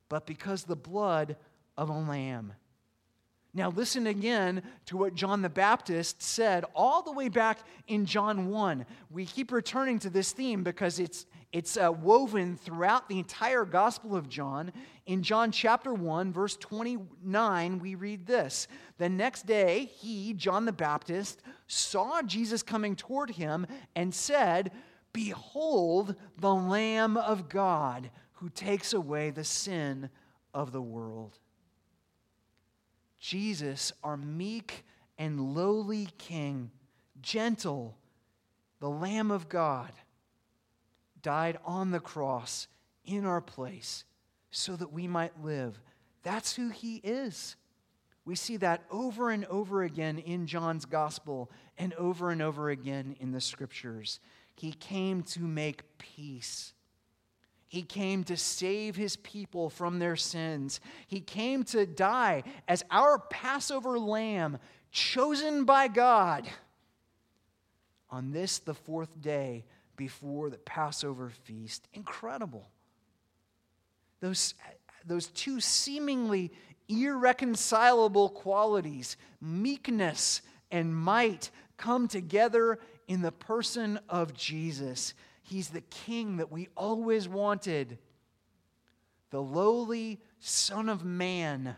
but 0.08 0.26
because 0.26 0.64
the 0.64 0.76
blood 0.76 1.36
of 1.76 1.88
a 1.88 1.92
lamb. 1.92 2.52
Now, 3.54 3.70
listen 3.70 4.06
again 4.06 4.62
to 4.86 4.96
what 4.96 5.14
John 5.14 5.40
the 5.40 5.48
Baptist 5.48 6.22
said 6.22 6.64
all 6.74 7.02
the 7.02 7.12
way 7.12 7.28
back 7.28 7.58
in 7.86 8.04
John 8.04 8.50
1. 8.50 8.84
We 9.10 9.24
keep 9.24 9.52
returning 9.52 9.98
to 10.00 10.10
this 10.10 10.32
theme 10.32 10.62
because 10.62 10.98
it's, 10.98 11.24
it's 11.50 11.76
uh, 11.78 11.90
woven 11.90 12.56
throughout 12.56 13.08
the 13.08 13.18
entire 13.18 13.64
Gospel 13.64 14.14
of 14.14 14.28
John. 14.28 14.70
In 15.06 15.22
John 15.22 15.50
chapter 15.50 15.94
1, 15.94 16.32
verse 16.32 16.56
29, 16.58 17.78
we 17.78 17.94
read 17.94 18.26
this 18.26 18.68
The 18.98 19.08
next 19.08 19.46
day, 19.46 19.86
he, 19.86 20.34
John 20.34 20.66
the 20.66 20.72
Baptist, 20.72 21.40
saw 21.66 22.20
Jesus 22.22 22.62
coming 22.62 22.96
toward 22.96 23.30
him 23.30 23.66
and 23.96 24.14
said, 24.14 24.72
Behold 25.14 26.14
the 26.36 26.54
Lamb 26.54 27.16
of 27.16 27.48
God 27.48 28.10
who 28.40 28.48
takes 28.48 28.92
away 28.92 29.30
the 29.30 29.44
sin 29.44 30.10
of 30.54 30.72
the 30.72 30.82
world. 30.82 31.38
Jesus, 33.18 33.92
our 34.04 34.16
meek 34.16 34.84
and 35.18 35.54
lowly 35.54 36.08
King, 36.18 36.70
gentle, 37.20 37.96
the 38.80 38.88
Lamb 38.88 39.30
of 39.30 39.48
God, 39.48 39.90
died 41.20 41.58
on 41.64 41.90
the 41.90 42.00
cross 42.00 42.68
in 43.04 43.24
our 43.24 43.40
place 43.40 44.04
so 44.50 44.76
that 44.76 44.92
we 44.92 45.08
might 45.08 45.42
live. 45.42 45.80
That's 46.22 46.54
who 46.54 46.68
he 46.68 46.96
is. 46.96 47.56
We 48.24 48.36
see 48.36 48.56
that 48.58 48.84
over 48.90 49.30
and 49.30 49.46
over 49.46 49.82
again 49.82 50.18
in 50.18 50.46
John's 50.46 50.84
gospel 50.84 51.50
and 51.76 51.92
over 51.94 52.30
and 52.30 52.40
over 52.40 52.70
again 52.70 53.16
in 53.18 53.32
the 53.32 53.40
scriptures. 53.40 54.20
He 54.54 54.72
came 54.72 55.22
to 55.24 55.40
make 55.40 55.98
peace. 55.98 56.74
He 57.68 57.82
came 57.82 58.24
to 58.24 58.36
save 58.36 58.96
his 58.96 59.16
people 59.16 59.68
from 59.68 59.98
their 59.98 60.16
sins. 60.16 60.80
He 61.06 61.20
came 61.20 61.64
to 61.64 61.84
die 61.84 62.42
as 62.66 62.82
our 62.90 63.18
Passover 63.18 63.98
lamb, 63.98 64.58
chosen 64.90 65.64
by 65.64 65.88
God 65.88 66.48
on 68.10 68.32
this, 68.32 68.58
the 68.58 68.74
fourth 68.74 69.20
day 69.20 69.66
before 69.96 70.48
the 70.48 70.56
Passover 70.56 71.30
feast. 71.44 71.86
Incredible. 71.92 72.70
Those, 74.20 74.54
those 75.04 75.26
two 75.26 75.60
seemingly 75.60 76.50
irreconcilable 76.88 78.30
qualities, 78.30 79.18
meekness 79.42 80.40
and 80.70 80.96
might, 80.96 81.50
come 81.76 82.08
together 82.08 82.78
in 83.06 83.20
the 83.20 83.32
person 83.32 84.00
of 84.08 84.32
Jesus. 84.34 85.12
He's 85.48 85.70
the 85.70 85.80
king 85.80 86.36
that 86.36 86.52
we 86.52 86.68
always 86.76 87.26
wanted, 87.26 87.98
the 89.30 89.40
lowly 89.40 90.20
Son 90.40 90.90
of 90.90 91.06
Man, 91.06 91.74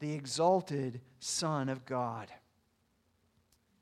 the 0.00 0.12
exalted 0.12 1.00
Son 1.20 1.68
of 1.68 1.86
God. 1.86 2.28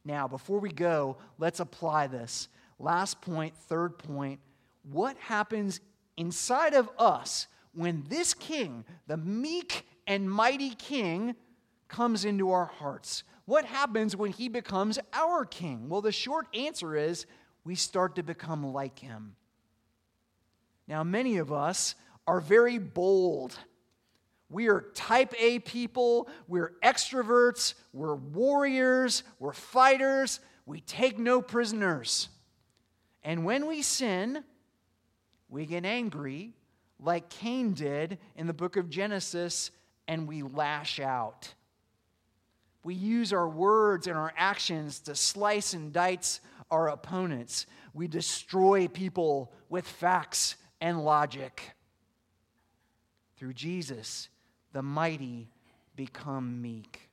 Now, 0.05 0.29
before 0.29 0.59
we 0.59 0.71
go, 0.71 1.17
let's 1.39 1.61
apply 1.61 2.09
this. 2.09 2.49
Last 2.79 3.23
point, 3.23 3.57
third 3.57 3.99
point. 3.99 4.41
What 4.83 5.17
happens 5.17 5.81
inside 6.19 6.75
of 6.75 6.91
us 6.99 7.47
when 7.73 8.05
this 8.11 8.35
king, 8.35 8.85
the 9.07 9.17
meek 9.17 9.87
and 10.07 10.31
mighty 10.31 10.75
king, 10.75 11.37
comes 11.89 12.27
into 12.27 12.51
our 12.51 12.67
hearts? 12.67 13.25
What 13.47 13.65
happens 13.65 14.15
when 14.15 14.33
he 14.33 14.51
becomes 14.51 14.99
our 15.15 15.47
king? 15.47 15.89
Well, 15.89 16.03
the 16.03 16.13
short 16.13 16.47
answer 16.55 16.95
is 16.95 17.25
we 17.65 17.75
start 17.75 18.17
to 18.17 18.23
become 18.23 18.73
like 18.73 18.99
him. 18.99 19.37
Now, 20.87 21.05
many 21.05 21.37
of 21.37 21.53
us 21.53 21.95
are 22.27 22.41
very 22.41 22.79
bold. 22.79 23.59
We 24.51 24.69
are 24.69 24.81
type 24.95 25.35
A 25.39 25.59
people, 25.59 26.29
we're 26.47 26.73
extroverts, 26.83 27.75
we're 27.93 28.15
warriors, 28.15 29.23
we're 29.39 29.53
fighters, 29.53 30.41
we 30.65 30.81
take 30.81 31.19
no 31.19 31.43
prisoners. 31.43 32.29
And 33.23 33.45
when 33.45 33.67
we 33.67 33.83
sin, 33.83 34.43
we 35.51 35.67
get 35.67 35.85
angry, 35.85 36.55
like 37.01 37.29
Cain 37.29 37.75
did 37.75 38.19
in 38.37 38.47
the 38.47 38.55
book 38.55 38.77
of 38.77 38.89
Genesis, 38.89 39.71
and 40.07 40.27
we 40.27 40.43
lash 40.43 40.99
out. 40.99 41.53
We 42.83 42.95
use 42.95 43.33
our 43.35 43.49
words 43.49 44.07
and 44.07 44.17
our 44.17 44.33
actions 44.37 45.01
to 45.01 45.15
slice 45.15 45.75
and 45.75 45.93
dice 45.93 46.41
our 46.71 46.89
opponents. 46.89 47.67
We 47.95 48.09
destroy 48.09 48.89
people 48.89 49.53
with 49.69 49.87
facts 49.87 50.57
and 50.81 51.05
logic. 51.05 51.63
Through 53.37 53.55
Jesus, 53.55 54.29
the 54.73 54.83
mighty 54.83 55.49
become 55.97 56.61
meek. 56.63 57.11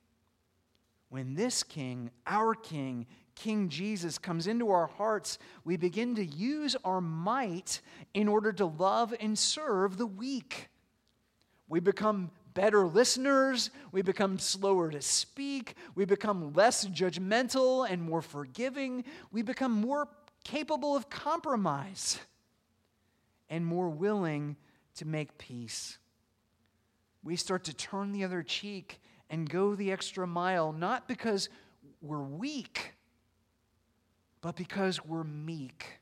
when 1.09 1.35
this 1.35 1.63
king, 1.63 2.11
our 2.27 2.53
king, 2.53 3.05
King 3.35 3.67
Jesus, 3.69 4.17
comes 4.17 4.47
into 4.47 4.71
our 4.71 4.87
hearts, 4.87 5.37
we 5.65 5.77
begin 5.77 6.15
to 6.15 6.25
use 6.25 6.75
our 6.83 7.01
might 7.01 7.81
in 8.13 8.27
order 8.27 8.53
to 8.53 8.65
love 8.65 9.13
and 9.19 9.37
serve 9.37 9.97
the 9.97 10.07
weak. 10.07 10.69
We 11.67 11.81
become 11.81 12.31
better 12.55 12.87
listeners. 12.87 13.69
We 13.91 14.01
become 14.01 14.39
slower 14.39 14.89
to 14.89 15.01
speak. 15.01 15.75
We 15.93 16.05
become 16.05 16.53
less 16.53 16.85
judgmental 16.87 17.87
and 17.87 18.01
more 18.01 18.23
forgiving. 18.23 19.05
We 19.31 19.43
become 19.43 19.71
more 19.71 20.07
capable 20.43 20.95
of 20.95 21.09
compromise 21.09 22.17
and 23.47 23.63
more 23.63 23.89
willing 23.89 24.55
to 24.95 25.05
make 25.05 25.37
peace. 25.37 25.99
We 27.23 27.35
start 27.35 27.65
to 27.65 27.73
turn 27.73 28.11
the 28.11 28.23
other 28.23 28.41
cheek 28.41 28.99
and 29.29 29.49
go 29.49 29.75
the 29.75 29.91
extra 29.91 30.25
mile, 30.25 30.71
not 30.71 31.07
because 31.07 31.49
we're 32.01 32.21
weak, 32.21 32.93
but 34.41 34.55
because 34.55 35.03
we're 35.03 35.23
meek. 35.23 35.99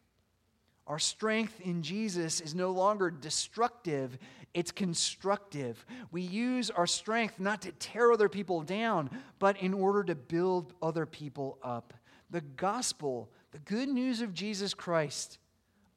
Our 0.85 0.99
strength 0.99 1.61
in 1.61 1.81
Jesus 1.81 2.41
is 2.41 2.53
no 2.53 2.71
longer 2.71 3.09
destructive, 3.09 4.17
it's 4.53 4.71
constructive. 4.71 5.85
We 6.11 6.21
use 6.21 6.69
our 6.69 6.85
strength 6.85 7.39
not 7.39 7.61
to 7.61 7.71
tear 7.71 8.11
other 8.11 8.29
people 8.29 8.61
down, 8.61 9.09
but 9.39 9.57
in 9.57 9.73
order 9.73 10.03
to 10.03 10.15
build 10.15 10.73
other 10.81 11.05
people 11.05 11.57
up. 11.63 11.93
The 12.29 12.41
gospel, 12.41 13.29
the 13.51 13.59
good 13.59 13.89
news 13.89 14.21
of 14.21 14.33
Jesus 14.33 14.73
Christ, 14.73 15.37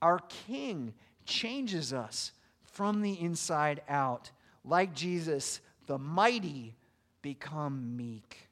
our 0.01 0.21
King, 0.47 0.95
changes 1.25 1.93
us 1.93 2.33
from 2.63 3.03
the 3.03 3.21
inside 3.21 3.83
out. 3.89 4.31
Like 4.65 4.95
Jesus, 4.95 5.61
the 5.87 5.99
mighty 5.99 6.77
become 7.23 7.97
meek, 7.97 8.49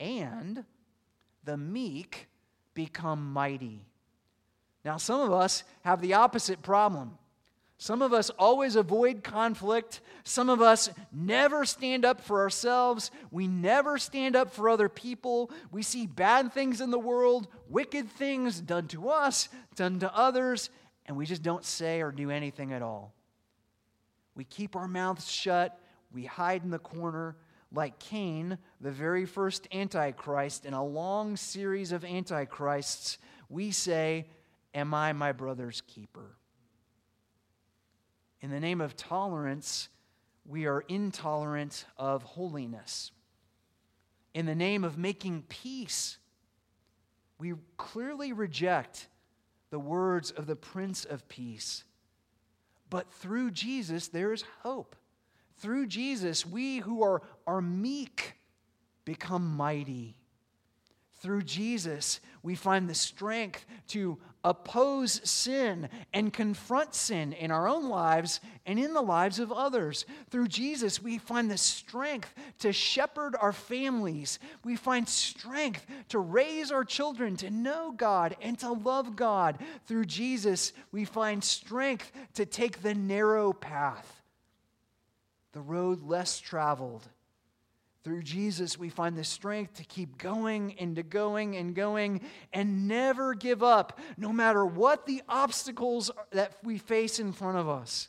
and 0.00 0.64
the 1.44 1.56
meek 1.56 2.28
become 2.74 3.32
mighty. 3.32 3.87
Now, 4.84 4.96
some 4.96 5.20
of 5.20 5.32
us 5.32 5.64
have 5.82 6.00
the 6.00 6.14
opposite 6.14 6.62
problem. 6.62 7.18
Some 7.80 8.02
of 8.02 8.12
us 8.12 8.30
always 8.30 8.74
avoid 8.74 9.22
conflict. 9.22 10.00
Some 10.24 10.50
of 10.50 10.60
us 10.60 10.90
never 11.12 11.64
stand 11.64 12.04
up 12.04 12.20
for 12.20 12.40
ourselves. 12.40 13.12
We 13.30 13.46
never 13.46 13.98
stand 13.98 14.34
up 14.34 14.52
for 14.52 14.68
other 14.68 14.88
people. 14.88 15.52
We 15.70 15.82
see 15.82 16.06
bad 16.06 16.52
things 16.52 16.80
in 16.80 16.90
the 16.90 16.98
world, 16.98 17.46
wicked 17.68 18.10
things 18.10 18.60
done 18.60 18.88
to 18.88 19.10
us, 19.10 19.48
done 19.76 20.00
to 20.00 20.12
others, 20.12 20.70
and 21.06 21.16
we 21.16 21.24
just 21.24 21.44
don't 21.44 21.64
say 21.64 22.00
or 22.00 22.10
do 22.10 22.30
anything 22.30 22.72
at 22.72 22.82
all. 22.82 23.14
We 24.34 24.42
keep 24.44 24.74
our 24.74 24.88
mouths 24.88 25.30
shut. 25.30 25.78
We 26.12 26.24
hide 26.24 26.64
in 26.64 26.70
the 26.70 26.78
corner. 26.78 27.36
Like 27.70 27.98
Cain, 27.98 28.56
the 28.80 28.90
very 28.90 29.26
first 29.26 29.68
Antichrist 29.72 30.64
in 30.64 30.72
a 30.72 30.84
long 30.84 31.36
series 31.36 31.92
of 31.92 32.02
Antichrists, 32.02 33.18
we 33.50 33.72
say, 33.72 34.26
Am 34.74 34.92
I 34.94 35.12
my 35.12 35.32
brother's 35.32 35.80
keeper? 35.82 36.36
In 38.40 38.50
the 38.50 38.60
name 38.60 38.80
of 38.80 38.96
tolerance, 38.96 39.88
we 40.44 40.66
are 40.66 40.84
intolerant 40.88 41.84
of 41.96 42.22
holiness. 42.22 43.10
In 44.34 44.46
the 44.46 44.54
name 44.54 44.84
of 44.84 44.96
making 44.96 45.44
peace, 45.48 46.18
we 47.38 47.54
clearly 47.76 48.32
reject 48.32 49.08
the 49.70 49.78
words 49.78 50.30
of 50.30 50.46
the 50.46 50.56
Prince 50.56 51.04
of 51.04 51.28
Peace. 51.28 51.84
But 52.90 53.12
through 53.12 53.50
Jesus, 53.50 54.08
there 54.08 54.32
is 54.32 54.44
hope. 54.62 54.96
Through 55.56 55.86
Jesus, 55.86 56.46
we 56.46 56.78
who 56.78 57.02
are, 57.02 57.22
are 57.46 57.60
meek 57.60 58.34
become 59.04 59.56
mighty. 59.56 60.17
Through 61.20 61.42
Jesus, 61.42 62.20
we 62.42 62.54
find 62.54 62.88
the 62.88 62.94
strength 62.94 63.66
to 63.88 64.18
oppose 64.44 65.20
sin 65.28 65.88
and 66.12 66.32
confront 66.32 66.94
sin 66.94 67.32
in 67.32 67.50
our 67.50 67.68
own 67.68 67.88
lives 67.88 68.40
and 68.64 68.78
in 68.78 68.94
the 68.94 69.02
lives 69.02 69.40
of 69.40 69.50
others. 69.50 70.06
Through 70.30 70.48
Jesus, 70.48 71.02
we 71.02 71.18
find 71.18 71.50
the 71.50 71.58
strength 71.58 72.32
to 72.60 72.72
shepherd 72.72 73.34
our 73.40 73.52
families. 73.52 74.38
We 74.64 74.76
find 74.76 75.08
strength 75.08 75.84
to 76.10 76.20
raise 76.20 76.70
our 76.70 76.84
children 76.84 77.36
to 77.38 77.50
know 77.50 77.92
God 77.92 78.36
and 78.40 78.56
to 78.60 78.70
love 78.72 79.16
God. 79.16 79.58
Through 79.86 80.04
Jesus, 80.04 80.72
we 80.92 81.04
find 81.04 81.42
strength 81.42 82.12
to 82.34 82.46
take 82.46 82.82
the 82.82 82.94
narrow 82.94 83.52
path, 83.52 84.22
the 85.52 85.60
road 85.60 86.04
less 86.04 86.38
traveled 86.38 87.08
through 88.08 88.22
Jesus, 88.22 88.78
we 88.78 88.88
find 88.88 89.18
the 89.18 89.22
strength 89.22 89.74
to 89.74 89.84
keep 89.84 90.16
going 90.16 90.74
and 90.80 90.96
to 90.96 91.02
going 91.02 91.58
and 91.58 91.74
going 91.74 92.22
and 92.54 92.88
never 92.88 93.34
give 93.34 93.62
up, 93.62 94.00
no 94.16 94.32
matter 94.32 94.64
what 94.64 95.04
the 95.04 95.20
obstacles 95.28 96.10
that 96.30 96.56
we 96.64 96.78
face 96.78 97.18
in 97.18 97.34
front 97.34 97.58
of 97.58 97.68
us. 97.68 98.08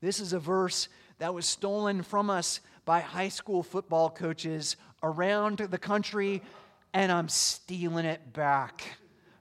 This 0.00 0.18
is 0.18 0.32
a 0.32 0.40
verse 0.40 0.88
that 1.18 1.32
was 1.32 1.46
stolen 1.46 2.02
from 2.02 2.28
us 2.28 2.58
by 2.84 2.98
high 2.98 3.28
school 3.28 3.62
football 3.62 4.10
coaches 4.10 4.74
around 5.00 5.58
the 5.58 5.78
country, 5.78 6.42
and 6.92 7.12
I'm 7.12 7.28
stealing 7.28 8.04
it 8.04 8.32
back. 8.32 8.82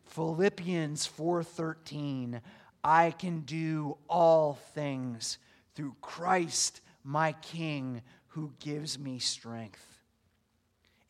Philippians 0.06 1.08
4:13 1.08 2.42
I 2.84 3.10
can 3.10 3.40
do 3.40 3.98
all 4.08 4.54
things 4.76 5.40
through 5.74 5.96
Christ 6.00 6.82
my 7.08 7.32
king 7.42 8.02
who 8.28 8.54
gives 8.60 9.00
me 9.00 9.20
strength. 9.20 9.86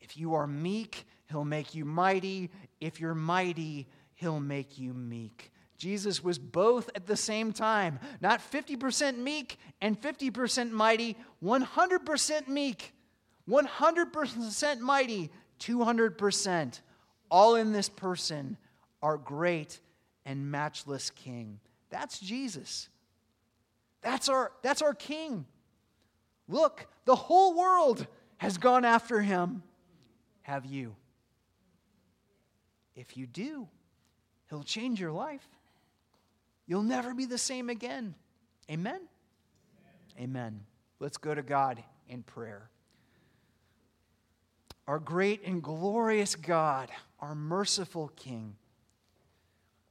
If 0.00 0.16
you 0.16 0.34
are 0.34 0.46
meek, 0.46 1.04
he'll 1.28 1.44
make 1.44 1.74
you 1.74 1.84
mighty. 1.84 2.50
If 2.80 3.00
you're 3.00 3.14
mighty, 3.14 3.88
he'll 4.14 4.40
make 4.40 4.78
you 4.78 4.94
meek. 4.94 5.52
Jesus 5.76 6.24
was 6.24 6.38
both 6.38 6.90
at 6.96 7.06
the 7.06 7.16
same 7.16 7.52
time, 7.52 8.00
not 8.20 8.40
50% 8.40 9.16
meek 9.18 9.58
and 9.80 10.00
50% 10.00 10.72
mighty, 10.72 11.16
100% 11.42 12.48
meek, 12.48 12.92
100% 13.48 14.80
mighty, 14.80 15.30
200%. 15.60 16.80
All 17.30 17.54
in 17.54 17.72
this 17.72 17.88
person, 17.88 18.56
our 19.02 19.16
great 19.16 19.78
and 20.26 20.50
matchless 20.50 21.10
King. 21.10 21.60
That's 21.90 22.18
Jesus. 22.18 22.88
That's 24.02 24.28
our, 24.28 24.52
that's 24.62 24.82
our 24.82 24.94
King. 24.94 25.46
Look, 26.48 26.86
the 27.08 27.16
whole 27.16 27.54
world 27.54 28.06
has 28.36 28.58
gone 28.58 28.84
after 28.84 29.22
him. 29.22 29.62
Have 30.42 30.66
you? 30.66 30.94
If 32.94 33.16
you 33.16 33.26
do, 33.26 33.66
he'll 34.50 34.62
change 34.62 35.00
your 35.00 35.12
life. 35.12 35.48
You'll 36.66 36.82
never 36.82 37.14
be 37.14 37.24
the 37.24 37.38
same 37.38 37.70
again. 37.70 38.14
Amen? 38.70 39.00
Amen. 40.18 40.28
Amen. 40.28 40.60
Let's 41.00 41.16
go 41.16 41.34
to 41.34 41.40
God 41.40 41.82
in 42.10 42.22
prayer. 42.22 42.68
Our 44.86 44.98
great 44.98 45.46
and 45.46 45.62
glorious 45.62 46.36
God, 46.36 46.90
our 47.20 47.34
merciful 47.34 48.12
King, 48.16 48.54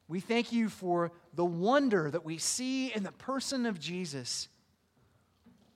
we 0.07 0.19
thank 0.19 0.51
you 0.51 0.69
for 0.69 1.11
the 1.33 1.45
wonder 1.45 2.11
that 2.11 2.23
we 2.23 2.37
see 2.37 2.93
in 2.93 3.01
the 3.01 3.11
person 3.11 3.65
of 3.65 3.79
Jesus. 3.79 4.49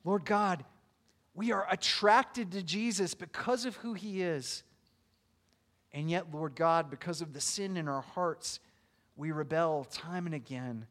Lord 0.04 0.24
God, 0.24 0.64
we 1.34 1.52
are 1.52 1.66
attracted 1.70 2.52
to 2.52 2.64
Jesus 2.64 3.14
because 3.14 3.66
of 3.66 3.76
who 3.78 3.94
he 3.94 4.22
is. 4.22 4.64
And 5.94 6.10
yet, 6.10 6.34
Lord 6.34 6.56
God, 6.56 6.90
because 6.90 7.22
of 7.22 7.34
the 7.34 7.42
sin 7.42 7.78
in 7.78 7.88
our 7.88 8.02
hearts, 8.02 8.60
we 9.16 9.32
rebel 9.32 9.86
time 9.86 10.26
and 10.26 10.36
again. 10.36 10.88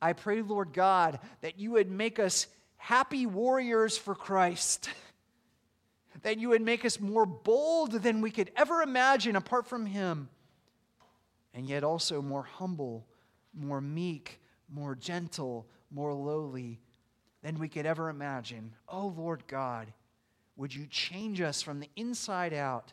I 0.00 0.12
pray, 0.12 0.42
Lord 0.42 0.72
God, 0.72 1.18
that 1.40 1.58
you 1.58 1.72
would 1.72 1.90
make 1.90 2.18
us 2.18 2.46
happy 2.76 3.26
warriors 3.26 3.96
for 3.96 4.14
Christ, 4.14 4.90
that 6.22 6.38
you 6.38 6.50
would 6.50 6.62
make 6.62 6.84
us 6.84 7.00
more 7.00 7.26
bold 7.26 7.92
than 7.92 8.20
we 8.20 8.30
could 8.30 8.50
ever 8.56 8.82
imagine 8.82 9.36
apart 9.36 9.66
from 9.66 9.86
him, 9.86 10.28
and 11.54 11.66
yet 11.66 11.82
also 11.82 12.20
more 12.20 12.44
humble, 12.44 13.06
more 13.54 13.80
meek, 13.80 14.40
more 14.68 14.94
gentle, 14.94 15.66
more 15.90 16.12
lowly 16.12 16.80
than 17.46 17.60
we 17.60 17.68
could 17.68 17.86
ever 17.86 18.08
imagine. 18.08 18.72
Oh, 18.88 19.14
Lord 19.16 19.44
God, 19.46 19.92
would 20.56 20.74
you 20.74 20.84
change 20.90 21.40
us 21.40 21.62
from 21.62 21.78
the 21.78 21.88
inside 21.94 22.52
out? 22.52 22.92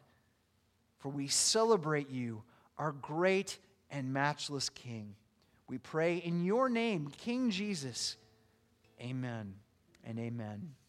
For 0.99 1.09
we 1.09 1.27
celebrate 1.27 2.11
you, 2.11 2.43
our 2.77 2.91
great 2.91 3.57
and 3.89 4.13
matchless 4.13 4.69
King. 4.69 5.15
We 5.67 5.79
pray 5.79 6.17
in 6.17 6.45
your 6.45 6.69
name, 6.69 7.07
King 7.17 7.49
Jesus. 7.49 8.15
Amen 9.01 9.55
and 10.03 10.19
amen. 10.19 10.75